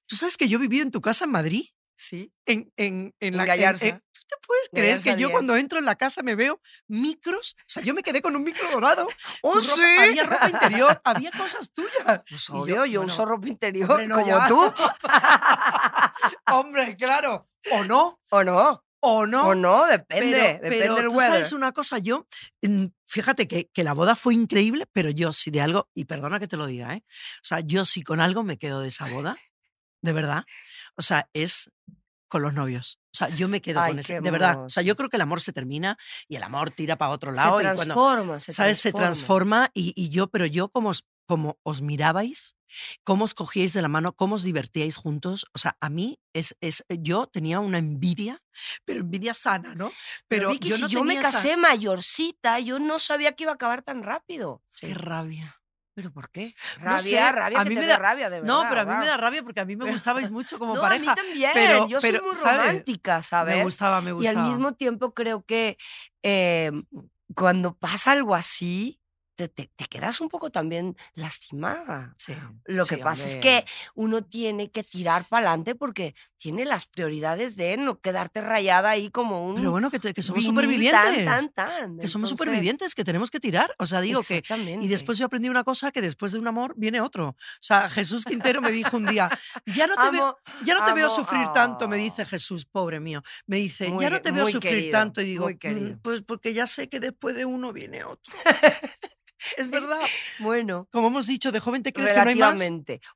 [0.08, 1.66] ¿Tú sabes que yo viví en tu casa en Madrid?
[1.96, 2.32] Sí.
[2.46, 3.88] En, en, en la Gallarza.
[3.88, 5.32] en- ¿Tú te puedes creer Gallarza que yo 10.
[5.34, 7.56] cuando entro en la casa me veo micros?
[7.60, 9.06] O sea, yo me quedé con un micro dorado.
[9.44, 9.70] ¡Oh, Tu sí!
[9.82, 12.22] ropa- había ropa interior, había cosas tuyas.
[12.30, 14.48] Pues Y yo, obvio, yo, bueno, uso ropa interior hombre, no, como ya.
[14.48, 14.74] tú.
[16.52, 17.48] Hombre, claro.
[17.72, 18.84] O no, ¿O no?
[19.02, 19.50] o no.
[19.50, 19.86] ¿O no?
[19.86, 20.32] Depende.
[20.32, 21.32] pero, depende pero del tú weather.
[21.34, 22.28] sabes una cosa, yo,
[22.64, 26.40] mm, fíjate que, que la boda fue increíble, pero yo si de algo, y perdona
[26.40, 27.04] que te lo diga, ¿eh?
[27.08, 29.36] O sea, yo si con algo me quedo de esa boda,
[30.02, 30.44] de verdad,
[30.98, 31.72] o sea, es
[32.28, 33.00] con los novios.
[33.14, 34.66] O sea, yo me quedo Ay, con ese, qué de verdad.
[34.66, 37.32] O sea, yo creo que el amor se termina y el amor tira para otro
[37.32, 37.60] lado.
[37.60, 38.78] se y cuando, transforma, se ¿sabes?
[38.80, 39.08] Se transforma.
[39.68, 42.56] transforma y, y yo, pero yo como os, como os mirabais,
[43.06, 46.58] cómo os cogíais de la mano, cómo os divertíais juntos, o sea, a mí es,
[46.60, 48.44] es yo tenía una envidia,
[48.84, 49.90] pero envidia sana, ¿no?
[50.28, 53.32] Pero, Pero Vicky, yo si no yo me tenía esa- casé mayorcita, yo no sabía
[53.32, 54.62] que iba a acabar tan rápido.
[54.80, 55.62] Qué rabia.
[55.96, 56.54] ¿Pero por qué?
[56.80, 58.54] No Rabia, sé, rabia, a mí me da- rabia, de verdad.
[58.54, 60.82] No, pero a mí me da rabia porque a mí me gustabais mucho como no,
[60.82, 61.14] pareja.
[61.14, 61.52] a mí también.
[61.54, 62.58] pero- yo pero, soy muy ¿sabes?
[62.68, 63.56] romántica, ¿sabes?
[63.56, 64.44] Me gustaba, me Y gustaba.
[64.44, 65.78] al mismo tiempo creo que
[66.22, 66.72] eh,
[67.34, 69.00] cuando pasa algo así,
[69.36, 72.14] te, te- te quedas un poco también lastimada.
[72.18, 72.34] Sí,
[72.66, 77.56] Lo que pasa es que uno tiene que tirar para adelante porque tiene las prioridades
[77.56, 79.56] de no quedarte rayada ahí como un.
[79.56, 81.26] Pero bueno, que, te- que somos supervivientes.
[81.26, 81.98] Tan, tan, tan.
[82.00, 83.74] que somos supervivientes, que tenemos que tirar.
[83.80, 84.44] O sea, digo que.
[84.80, 87.30] Y después yo aprendí una cosa que después de un amor viene otro.
[87.30, 89.30] O sea, Jesús Quintero me dijo un día,
[89.66, 92.00] ya no te, veo, ya no te veo sufrir tanto, me ah.
[92.00, 93.22] dice Jesús, pobre mío.
[93.48, 95.22] Me dice, Muy ya no te veo sufrir querido, tanto.
[95.22, 98.34] Y digo, "Mm, pues porque ya sé que después de uno viene otro.
[99.58, 100.00] es verdad.
[100.40, 100.88] Bueno.
[100.92, 102.62] Como hemos dicho, de joven te crees que no hay más.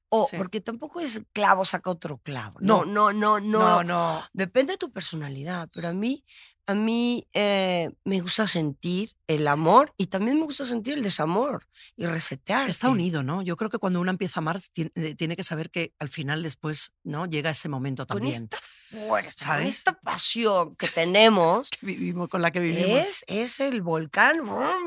[0.09, 0.37] O Sí.
[0.37, 2.57] porque tampoco es clavo saca otro clavo.
[2.61, 2.85] No.
[2.85, 3.59] No, no, no, no.
[3.59, 4.23] No, no.
[4.33, 6.23] Depende de tu personalidad, pero a mí,
[6.65, 11.67] a mí eh, me gusta sentir el amor y también me gusta sentir el desamor
[11.97, 12.69] y resetear.
[12.69, 13.41] Está unido, ¿no?
[13.41, 16.09] Yo creo que cuando uno empieza a amar, tiene, eh, tiene que saber que al
[16.09, 17.25] final después, ¿no?
[17.25, 18.43] Llega ese momento Con también.
[18.43, 18.57] esta
[18.89, 19.67] fuerza, ¿Sabes?
[19.69, 22.99] esta pasión que tenemos, que vivimos, con la que vivimos.
[22.99, 24.37] es, es el volcán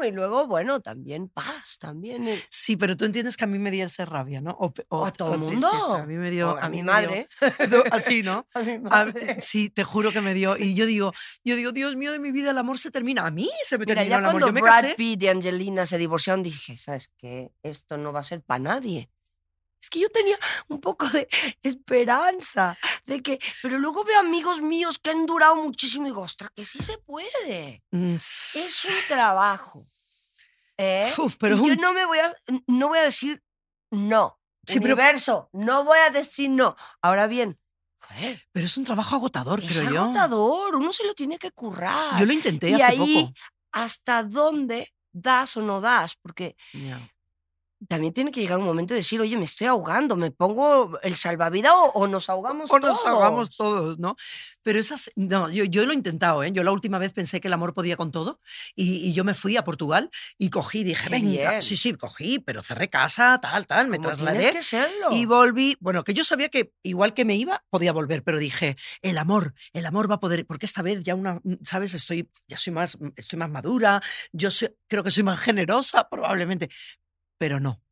[0.06, 2.26] y luego, bueno, también paz, también.
[2.28, 4.50] el- Sí, pero tú entiendes que a mí me dio esa rabia, ¿no?
[4.60, 5.68] O, O a todo el mundo.
[5.68, 6.58] A mí me dio.
[6.58, 7.28] A mí mi dio- madre.
[7.70, 8.46] No, Así, ¿no?
[8.54, 9.40] A mi A- madre.
[9.40, 10.56] sí, te juro que me dio.
[10.56, 11.12] Y yo digo,
[11.44, 13.26] yo digo, Dios mío, de mi vida el amor se termina.
[13.26, 14.32] A mí se me Mira, terminó ya el amor.
[14.40, 14.94] cuando Yo me Brad casé.
[14.96, 17.52] Pitt y Angelina se divorciaron, dije, ¿sabes qué?
[17.62, 19.08] Esto no va a ser para nadie.
[19.80, 20.36] Es que yo tenía
[20.68, 21.26] un poco de
[21.62, 26.50] esperanza de que, pero luego veo amigos míos que han durado muchísimo y digo, ostras,
[26.54, 27.82] que sí se puede.
[27.90, 29.84] Mm, Es un trabajo.
[30.78, 31.12] ¿eh?
[31.18, 32.32] Uf, pero y es yo un- no me voy a,
[32.66, 33.42] no voy a decir
[33.90, 34.38] no.
[34.66, 36.76] Sí, pero- Universo, no voy a decir no.
[37.00, 37.58] Ahora bien,
[37.98, 40.02] joder, Pero es un trabajo agotador, es creo yo.
[40.04, 42.18] agotador, uno se lo tiene que currar.
[42.18, 43.34] Yo lo intenté y hace ahí, poco.
[43.72, 46.14] ¿hasta dónde das o no das?
[46.22, 46.56] Porque.
[47.88, 51.16] También tiene que llegar un momento de decir, oye, me estoy ahogando, me pongo el
[51.16, 53.06] salvavidas o, o nos ahogamos O nos todos.
[53.16, 54.16] hagamos todos, ¿no?
[54.62, 56.52] Pero esas, no, yo, yo lo he intentado, ¿eh?
[56.52, 58.40] Yo la última vez pensé que el amor podía con todo
[58.76, 61.62] y, y yo me fui a Portugal y cogí, dije, Qué venga, bien.
[61.62, 64.52] sí, sí, cogí, pero cerré casa, tal, tal, me trasladé.
[64.52, 65.10] que serlo.
[65.12, 68.76] Y volví, bueno, que yo sabía que igual que me iba, podía volver, pero dije,
[69.02, 71.94] el amor, el amor va a poder, porque esta vez ya una, ¿sabes?
[71.94, 74.00] Estoy, ya soy más, estoy más madura,
[74.32, 76.68] yo soy- creo que soy más generosa, probablemente,
[77.42, 77.82] pero no.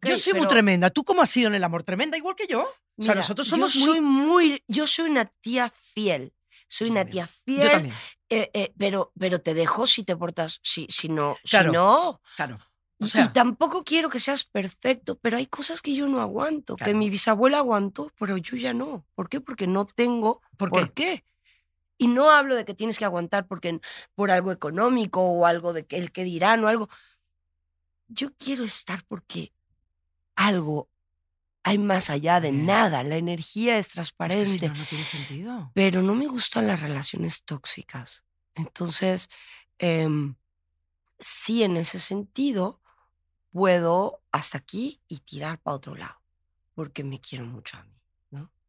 [0.00, 0.88] Yo soy muy tremenda.
[0.88, 1.82] ¿Tú cómo has sido en el amor?
[1.82, 2.62] ¿Tremenda igual que yo?
[2.96, 3.88] o sea, nosotros somos yo muy...
[3.90, 4.64] soy muy...
[4.68, 6.32] Yo soy una tía fiel.
[6.66, 7.26] Soy Yo una también.
[7.26, 7.62] tía fiel.
[7.62, 7.94] Yo también,
[8.30, 10.60] eh, eh, pero, pero te dejo si te portas...
[10.62, 11.36] Si, si no...
[11.50, 11.70] Claro.
[11.70, 12.22] Si no...
[12.36, 12.58] claro.
[13.00, 17.10] Y- tampoco quiero que seas perfecto, pero hay cosas que yo no aguanto, que mi
[17.10, 19.04] bisabuela aguantó, pero yo ya no.
[19.14, 19.42] ¿Por qué?
[19.42, 21.18] Porque no tengo ¿por ¿Por qué?
[21.18, 21.24] qué?
[21.98, 23.78] Y no hablo de que tienes que aguantar porque,
[24.14, 26.88] por algo económico o algo de que el que dirán o algo.
[28.12, 29.52] Yo quiero estar porque
[30.36, 30.88] algo
[31.62, 32.66] hay más allá de Bien.
[32.66, 33.02] nada.
[33.02, 34.46] La energía es Es que transparente.
[34.46, 35.70] si no, no tiene sentido.
[35.74, 38.24] Pero no me gustan las relaciones tóxicas.
[38.54, 39.28] Entonces,
[39.78, 40.34] em,
[41.18, 42.80] sí, en ese sentido,
[43.50, 46.20] puedo hasta aquí y tirar para otro lado.
[46.74, 47.90] Porque me quiero mucho a mí.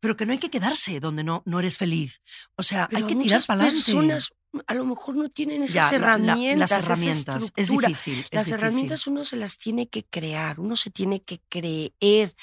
[0.01, 2.23] Pero que no hay que quedarse donde no, no eres feliz.
[2.55, 3.85] O sea, Pero hay que tirar para adelante.
[3.85, 4.33] personas
[4.67, 6.69] a lo mejor no tienen esas Ya, la- herramientas.
[6.71, 7.53] las herramientas.
[7.55, 8.19] Es difícil.
[8.19, 8.53] es Las difícil.
[8.53, 12.35] herramientas uno se las tiene que crear, uno se tiene que creer.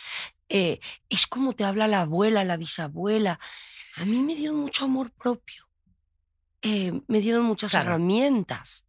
[0.48, 0.78] Eh,
[1.10, 3.38] es como te habla la abuela, la bisabuela.
[3.96, 5.68] A mí me dieron mucho amor propio.
[6.62, 7.90] Eh, me dieron muchas Claro.
[7.90, 8.84] herramientas.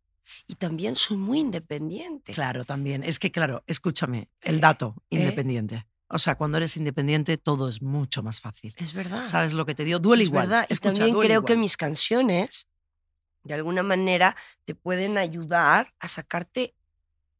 [0.47, 2.33] Y también soy muy independiente.
[2.33, 3.03] Claro, también.
[3.03, 5.17] Es que, claro, escúchame, el Eh, dato, eh.
[5.19, 5.85] independiente.
[6.07, 8.73] O sea, cuando eres independiente todo es mucho más fácil.
[8.77, 9.25] Es verdad.
[9.27, 9.99] ¿Sabes lo que te dio?
[9.99, 10.47] Duele es igual.
[10.47, 10.65] verdad.
[10.69, 12.67] Y Escucha, también duele creo que mis canciones,
[13.49, 16.75] de alguna manera, te pueden ayudar a sacarte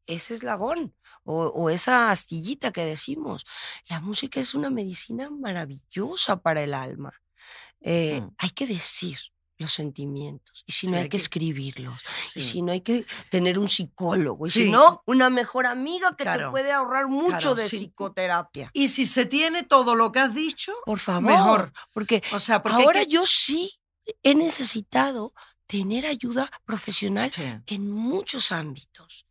[0.06, 0.92] ese eslabón
[1.22, 3.46] o, o esa astillita que decimos.
[3.88, 7.12] La música es una medicina maravillosa para el alma.
[7.80, 8.34] Eh, Mm.
[8.38, 9.18] Hay que decir
[9.56, 12.40] los sentimientos y si Sí, no hay, hay que, que- escribirlos Sí.
[12.40, 16.24] y si no hay que tener un psicólogo y si no una mejor amiga que
[16.24, 18.70] te puede ahorrar mucho Claro, de psicoterapia.
[18.72, 21.72] Y si se tiene todo lo que has dicho, Por favor, Mejor.
[21.92, 23.70] porque o sea, porque Ahora que- yo sí
[24.24, 25.32] he necesitado
[25.70, 27.42] tener ayuda profesional Sí.
[27.66, 29.26] en muchos ámbitos,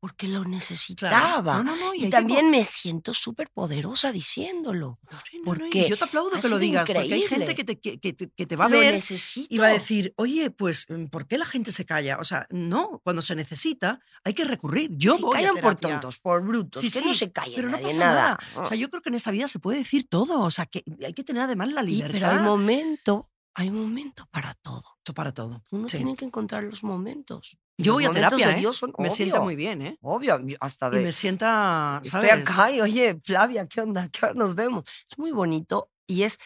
[0.00, 0.50] porque lo Claro.
[0.50, 1.56] necesitaba.
[1.56, 4.98] No, no, no, y Y también me siento súper poderosa diciéndolo.
[5.10, 7.28] No, no, y porque yo te aplaudo que lo digas, porque hay increíble.
[7.28, 9.48] gente que te, que, que te- que te va a lo ver necesito.
[9.52, 12.18] y va a decir, oye, pues, ¿por qué la gente se calla?
[12.20, 14.90] O sea, no, cuando se necesita hay que recurrir.
[14.92, 16.00] Yo Se voy a callan por terapia.
[16.00, 18.22] tontos, por brutos, Sí, que no sí, se calle pero no nadie, pasa nada.
[18.22, 18.38] nada.
[18.60, 20.42] O sea, yo creo que en esta vida se puede decir todo.
[20.42, 22.12] O sea, que hay que tener además la Y- libertad.
[22.12, 23.28] pero hay momento,
[23.58, 24.84] hay momento para todo.
[24.98, 25.62] Esto para todo.
[25.70, 25.96] Uno Sí.
[25.98, 27.58] tiene que encontrar los momentos.
[27.76, 28.56] Yo voy a terapia, de ¿eh?
[28.58, 29.98] Dios son Me sienta obvio, muy bien, ¿eh?
[30.00, 31.00] Obvio, hasta Y de...
[31.02, 32.48] me sienta, Estoy ¿sabes?
[32.50, 34.08] acá y, oye, Flavia, ¿qué onda?
[34.08, 34.84] ¿Qué hora nos vemos?
[35.10, 36.38] Es muy bonito y es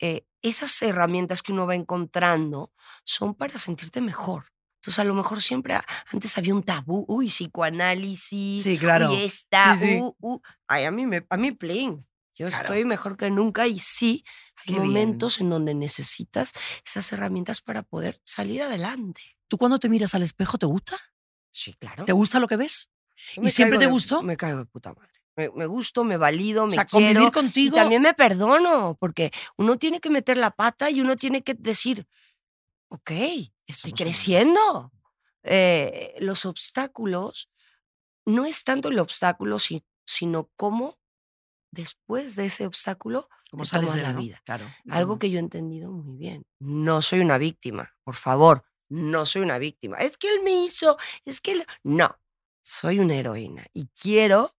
[0.00, 2.72] eh, esas herramientas que uno va encontrando
[3.04, 4.44] son para sentirte mejor.
[4.82, 5.78] Entonces, a lo mejor siempre
[6.12, 9.10] antes había un tabú, uy, psicoanálisis, Sí, claro.
[9.10, 9.98] uy, esta, Sí, sí.
[10.00, 10.40] uh, uh.
[10.68, 11.98] Ay, a mí me, a mí plain.
[12.36, 12.64] Yo Claro.
[12.64, 14.24] estoy mejor que nunca y sí,
[14.64, 14.84] Qué bien.
[14.86, 16.52] momentos en donde necesitas
[16.84, 19.22] esas herramientas para poder salir adelante.
[19.48, 20.96] ¿Tú cuando te miras al espejo te gusta?
[21.50, 22.04] Sí, claro.
[22.04, 22.90] ¿Te gusta lo que ves?
[23.40, 24.22] ¿Y siempre te de- gustó?
[24.22, 25.10] Me caigo de puta madre.
[25.36, 27.06] Me, me gusto, me valido, me o sea, quiero.
[27.06, 27.76] convivir Y contigo.
[27.76, 32.06] también me perdono, porque uno tiene que meter la pata y uno tiene que decir,
[32.88, 33.10] ok,
[33.66, 34.92] estoy Somos creciendo.
[35.42, 37.50] Eh, los obstáculos,
[38.24, 40.96] no es tanto el obstáculo, si- sino cómo
[41.74, 44.20] después de ese obstáculo ¿Cómo te sales de la no?
[44.20, 44.40] vida.
[44.44, 44.64] Claro.
[44.90, 46.44] Algo que yo he entendido muy bien.
[46.58, 48.64] No soy una víctima, por favor.
[48.88, 49.98] No soy una víctima.
[49.98, 51.66] Es que él me hizo, es que él...
[51.82, 52.18] No,
[52.62, 54.52] soy una heroína y quiero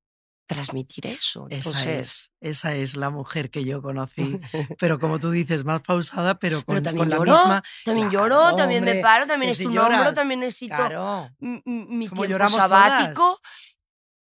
[0.47, 1.47] transmitir eso.
[1.49, 4.39] Esa Entonces, es, esa es la mujer que yo conocí.
[4.79, 7.63] Pero como tú dices, más pausada, pero con, Pero también con la lloró, misma.
[7.83, 11.29] también Claro, lloro, también me hombre, paro, también es si tu lloras, también necesito Claro.
[11.39, 13.39] mi Como tiempo sabático.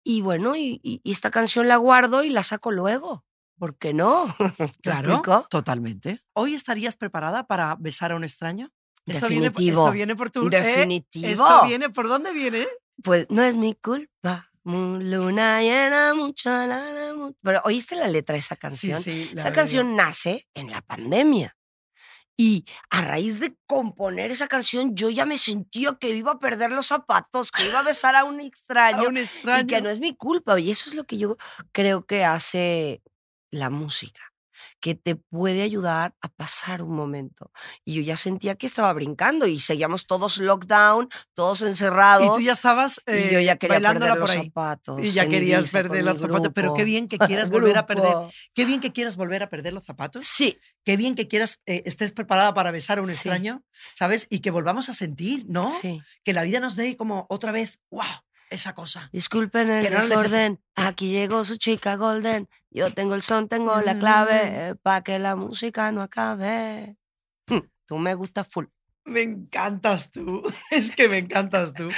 [0.09, 3.25] Y bueno, y, y- y esta canción la guardo y la saco luego.
[3.59, 4.27] ¿Por qué no?
[4.59, 5.47] ¿Me Claro, explico?
[5.51, 6.21] totalmente.
[6.33, 8.69] ¿Hoy estarías preparada para besar a un extraño?
[9.05, 10.47] Esto viene, esto viene por tu...
[10.47, 10.51] ¿eh?
[10.51, 11.27] Definitivo.
[11.27, 12.65] Esto viene, ¿por dónde viene?
[13.03, 14.49] Pues no es mi culpa.
[14.65, 17.13] Luna llena, mucha lana.
[17.43, 19.01] Pero ¿oíste la letra de esa canción?
[19.03, 19.31] sí.
[19.35, 21.57] la esa canción nace en la pandemia.
[22.37, 26.71] Y a raíz de componer esa canción, yo ya me sentía que iba a perder
[26.71, 29.05] los zapatos, que iba a besar a un extraño.
[29.05, 29.63] A un extraño.
[29.63, 30.59] Y que no es mi culpa.
[30.61, 31.37] Y eso es lo que yo
[31.73, 33.03] creo que hace
[33.51, 34.21] la música,
[34.81, 37.51] que te puede ayudar a pasar un momento.
[37.85, 42.27] Y yo ya sentía que estaba brincando y seguíamos todos lockdown, todos encerrados.
[42.27, 45.03] Y tú ya estabas y yo eh, ya quería bailándola perder los zapatos.
[45.03, 46.53] Y ya querías perder los zapatos.
[46.55, 48.15] Pero qué bien que quieras volver a perder.
[48.55, 50.25] Qué bien que quieras volver a perder los zapatos.
[50.25, 53.15] Sí, Qué bien que quieras, eh, estés preparada para besar a un Sí.
[53.15, 54.29] extraño, ¿sabes?
[54.31, 55.69] Y que volvamos a sentir, ¿no?
[55.69, 56.01] sí.
[56.23, 58.05] Que la vida nos dé como otra vez, wow,
[58.51, 59.09] esa cosa.
[59.13, 60.61] Disculpen el no desorden.
[60.75, 62.49] Aquí llegó su chica Golden.
[62.71, 63.99] Yo tengo el son, tengo la Mm.
[63.99, 66.97] clave para que la música no acabe.
[67.87, 68.67] Tú me gustas full.
[69.07, 70.43] Me encantas tú.
[70.71, 71.89] Es que me encantas tú.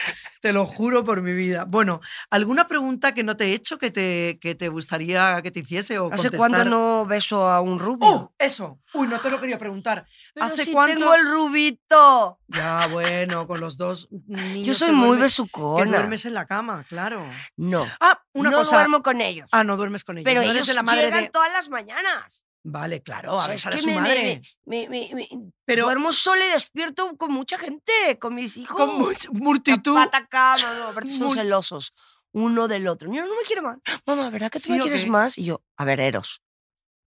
[0.43, 1.65] Te lo juro por mi vida.
[1.67, 2.01] Bueno,
[2.31, 5.99] ¿alguna pregunta que no te he hecho que te, que te gustaría que te hiciese
[5.99, 6.39] o ¿Hace contestar?
[6.39, 8.07] cuánto no beso a un rubio?
[8.09, 8.35] ¡Oh!
[8.39, 8.79] Eso.
[8.93, 10.07] Uy, no te lo quería preguntar.
[10.35, 10.99] Pero ¿Hace si cuánto?
[10.99, 12.39] tengo el rubito.
[12.49, 14.67] Ya, bueno, con los dos niños.
[14.67, 15.85] Yo soy muy duermes- besucona.
[15.85, 17.25] Que duermes en la cama, claro.
[17.57, 18.77] No, Ah, una no cosa.
[18.77, 19.49] duermo con ellos.
[19.53, 20.25] Ah, no duermes con ellos.
[20.25, 21.31] pero no ellos la madre llegan de.
[21.31, 22.45] todas las mañanas.
[22.71, 24.43] Vale, claro, a es besar a su me- madre.
[24.67, 25.29] me- me- me-
[25.65, 28.77] Pero duermo sola y despierto con mucha gente, con mis hijos.
[28.77, 29.95] con mucha multitud.
[29.95, 31.95] Pata no, no, aparte son celosos
[32.33, 33.09] uno del otro.
[33.09, 33.79] Niño, no me quiere más.
[34.07, 35.39] Mamá, ¿verdad que tú Sí, me ¿o quieres más?
[35.39, 36.43] Y yo, a ver, Eros.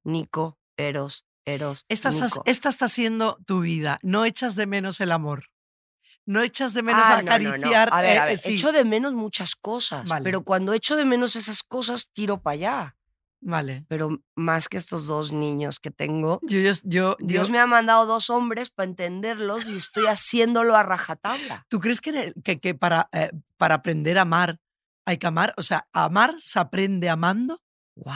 [0.04, 1.86] Nico, Eros, Eros.
[1.90, 2.44] Esta, estás- Nico.
[2.48, 4.00] esta está siendo tu vida.
[4.02, 5.46] No echas de menos el amor.
[6.26, 7.32] No echas de menos Ah, no, no, no.
[7.32, 7.90] acariciar.
[7.92, 8.54] A ver, eh, a ver, eh, sí.
[8.56, 10.24] echo de menos muchas cosas, Vale.
[10.24, 12.96] pero cuando echo de menos esas cosas, tiro para allá.
[13.44, 13.86] Vale.
[13.90, 17.66] Pero más que estos dos niños que tengo, Yo, yo, yo- Dios yo- me ha
[17.66, 21.66] mandado dos hombres para entenderlos y estoy haciéndolo a rajatabla.
[21.68, 24.58] ¿Tú crees que, que, que para, eh, para aprender a amar
[25.06, 25.54] hay que amar?
[25.58, 27.60] O sea, amar se aprende amando.
[27.96, 28.14] ¡Wow!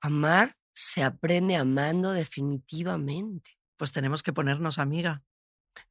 [0.00, 3.58] Amar se aprende amando definitivamente.
[3.76, 5.22] Pues tenemos que ponernos amiga.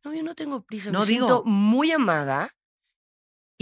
[0.04, 0.92] No, yo no tengo prisa.
[0.92, 2.50] No, me digo- siento muy amada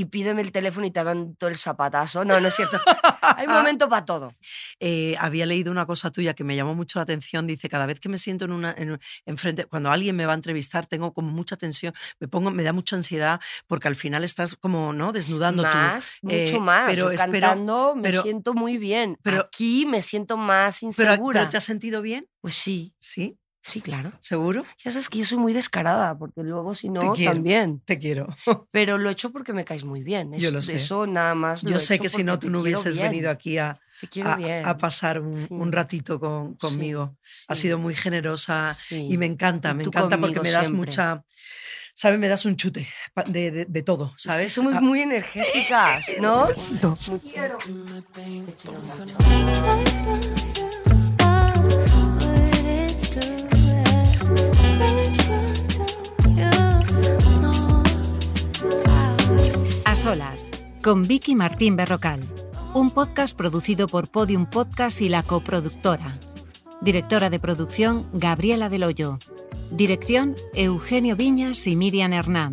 [0.02, 1.02] y pídeme el teléfono y te
[1.38, 2.26] todo el zapatazo.
[2.26, 2.78] No, no es cierto.
[3.38, 4.34] Hay un momento para todo.
[4.80, 7.45] Eh, había leído una cosa tuya que me llamó mucho la atención.
[7.45, 10.36] Dice, cada vez que me siento en una, en, enfrente, cuando alguien me va a
[10.36, 14.56] entrevistar, tengo como mucha tensión, me pongo, me da mucha ansiedad, porque al final estás
[14.56, 15.12] como, ¿no?
[15.12, 16.28] Desnudando Más, tú.
[16.28, 16.89] mucho Eh, más.
[16.89, 19.18] Pero Yo espero, cantando me pero- siento muy bien.
[19.22, 21.39] pero- Aquí me siento más pero, insegura.
[21.41, 22.28] pero ¿te has sentido bien?
[22.41, 24.12] Pues sí, Sí, sí, claro.
[24.20, 24.66] seguro.
[24.84, 27.34] Ya sabes que yo soy muy descarada, porque luego si no, quiero.
[27.34, 27.80] también.
[27.86, 28.28] Te quiero.
[28.72, 30.32] Pero lo he hecho porque me caes muy bien.
[30.34, 30.76] Yo Eso, lo sé.
[30.76, 31.64] Eso nada más.
[31.64, 33.12] lo Yo he sé hecho que si no, tú no te quiero hubieses bien.
[33.12, 34.66] venido aquí a, Te quiero a, bien.
[34.66, 35.47] a pasar un, Sí.
[35.51, 37.18] un ratito con, conmigo.
[37.47, 39.07] Has Sí, sido muy generosa sí.
[39.12, 40.78] y me encanta, Y me encanta porque me das siempre.
[40.88, 41.24] mucha,
[41.93, 42.20] ¿sabes?
[42.20, 42.88] Me das un chute
[43.28, 44.51] de, de- de todo, Es que ¿sabes?
[44.53, 46.45] somos Ah, muy energéticas, ¿no?
[46.45, 46.49] A
[60.84, 62.20] con Vicky Martín Berrocal.
[62.74, 66.20] Un podcast producido por Podium Podcast y la coproductora.
[66.82, 69.20] Directora de producción Gabriela Del Hoyo.
[69.72, 72.51] Dirección Eugenio Viñas y Miriam Hernán.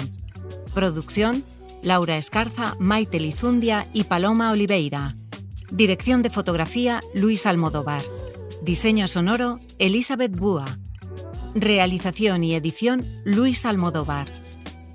[0.72, 1.42] Producción
[1.82, 5.16] Laura Escarza, Maite Lizundia y Paloma Oliveira.
[5.72, 8.04] Dirección de fotografía, Luis Almodóvar.
[8.62, 10.78] Diseño sonoro, Elizabeth Búa.
[11.56, 14.30] Realización y edición, Luis Almodóvar.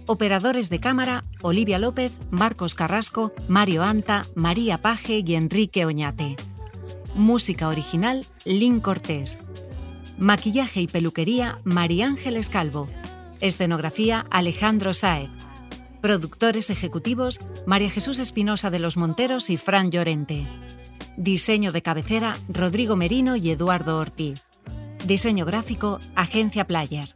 [0.06, 6.36] Operadores de cámara, Olivia López, Marcos Carrasco, Mario Anta, María Paje y Enrique Oñate.
[7.16, 9.40] Música original, Lynn Cortés.
[10.18, 12.90] Maquillaje y peluquería, María Ángeles Calvo.
[13.40, 15.30] Escenografía, Alejandro Saez.
[16.02, 20.46] Productores ejecutivos, María Jesús Espinosa de los Monteros y Fran Llorente.
[21.16, 24.42] Diseño de cabecera, Rodrigo Merino y Eduardo Ortiz.
[25.06, 27.16] Diseño gráfico, Agencia Player.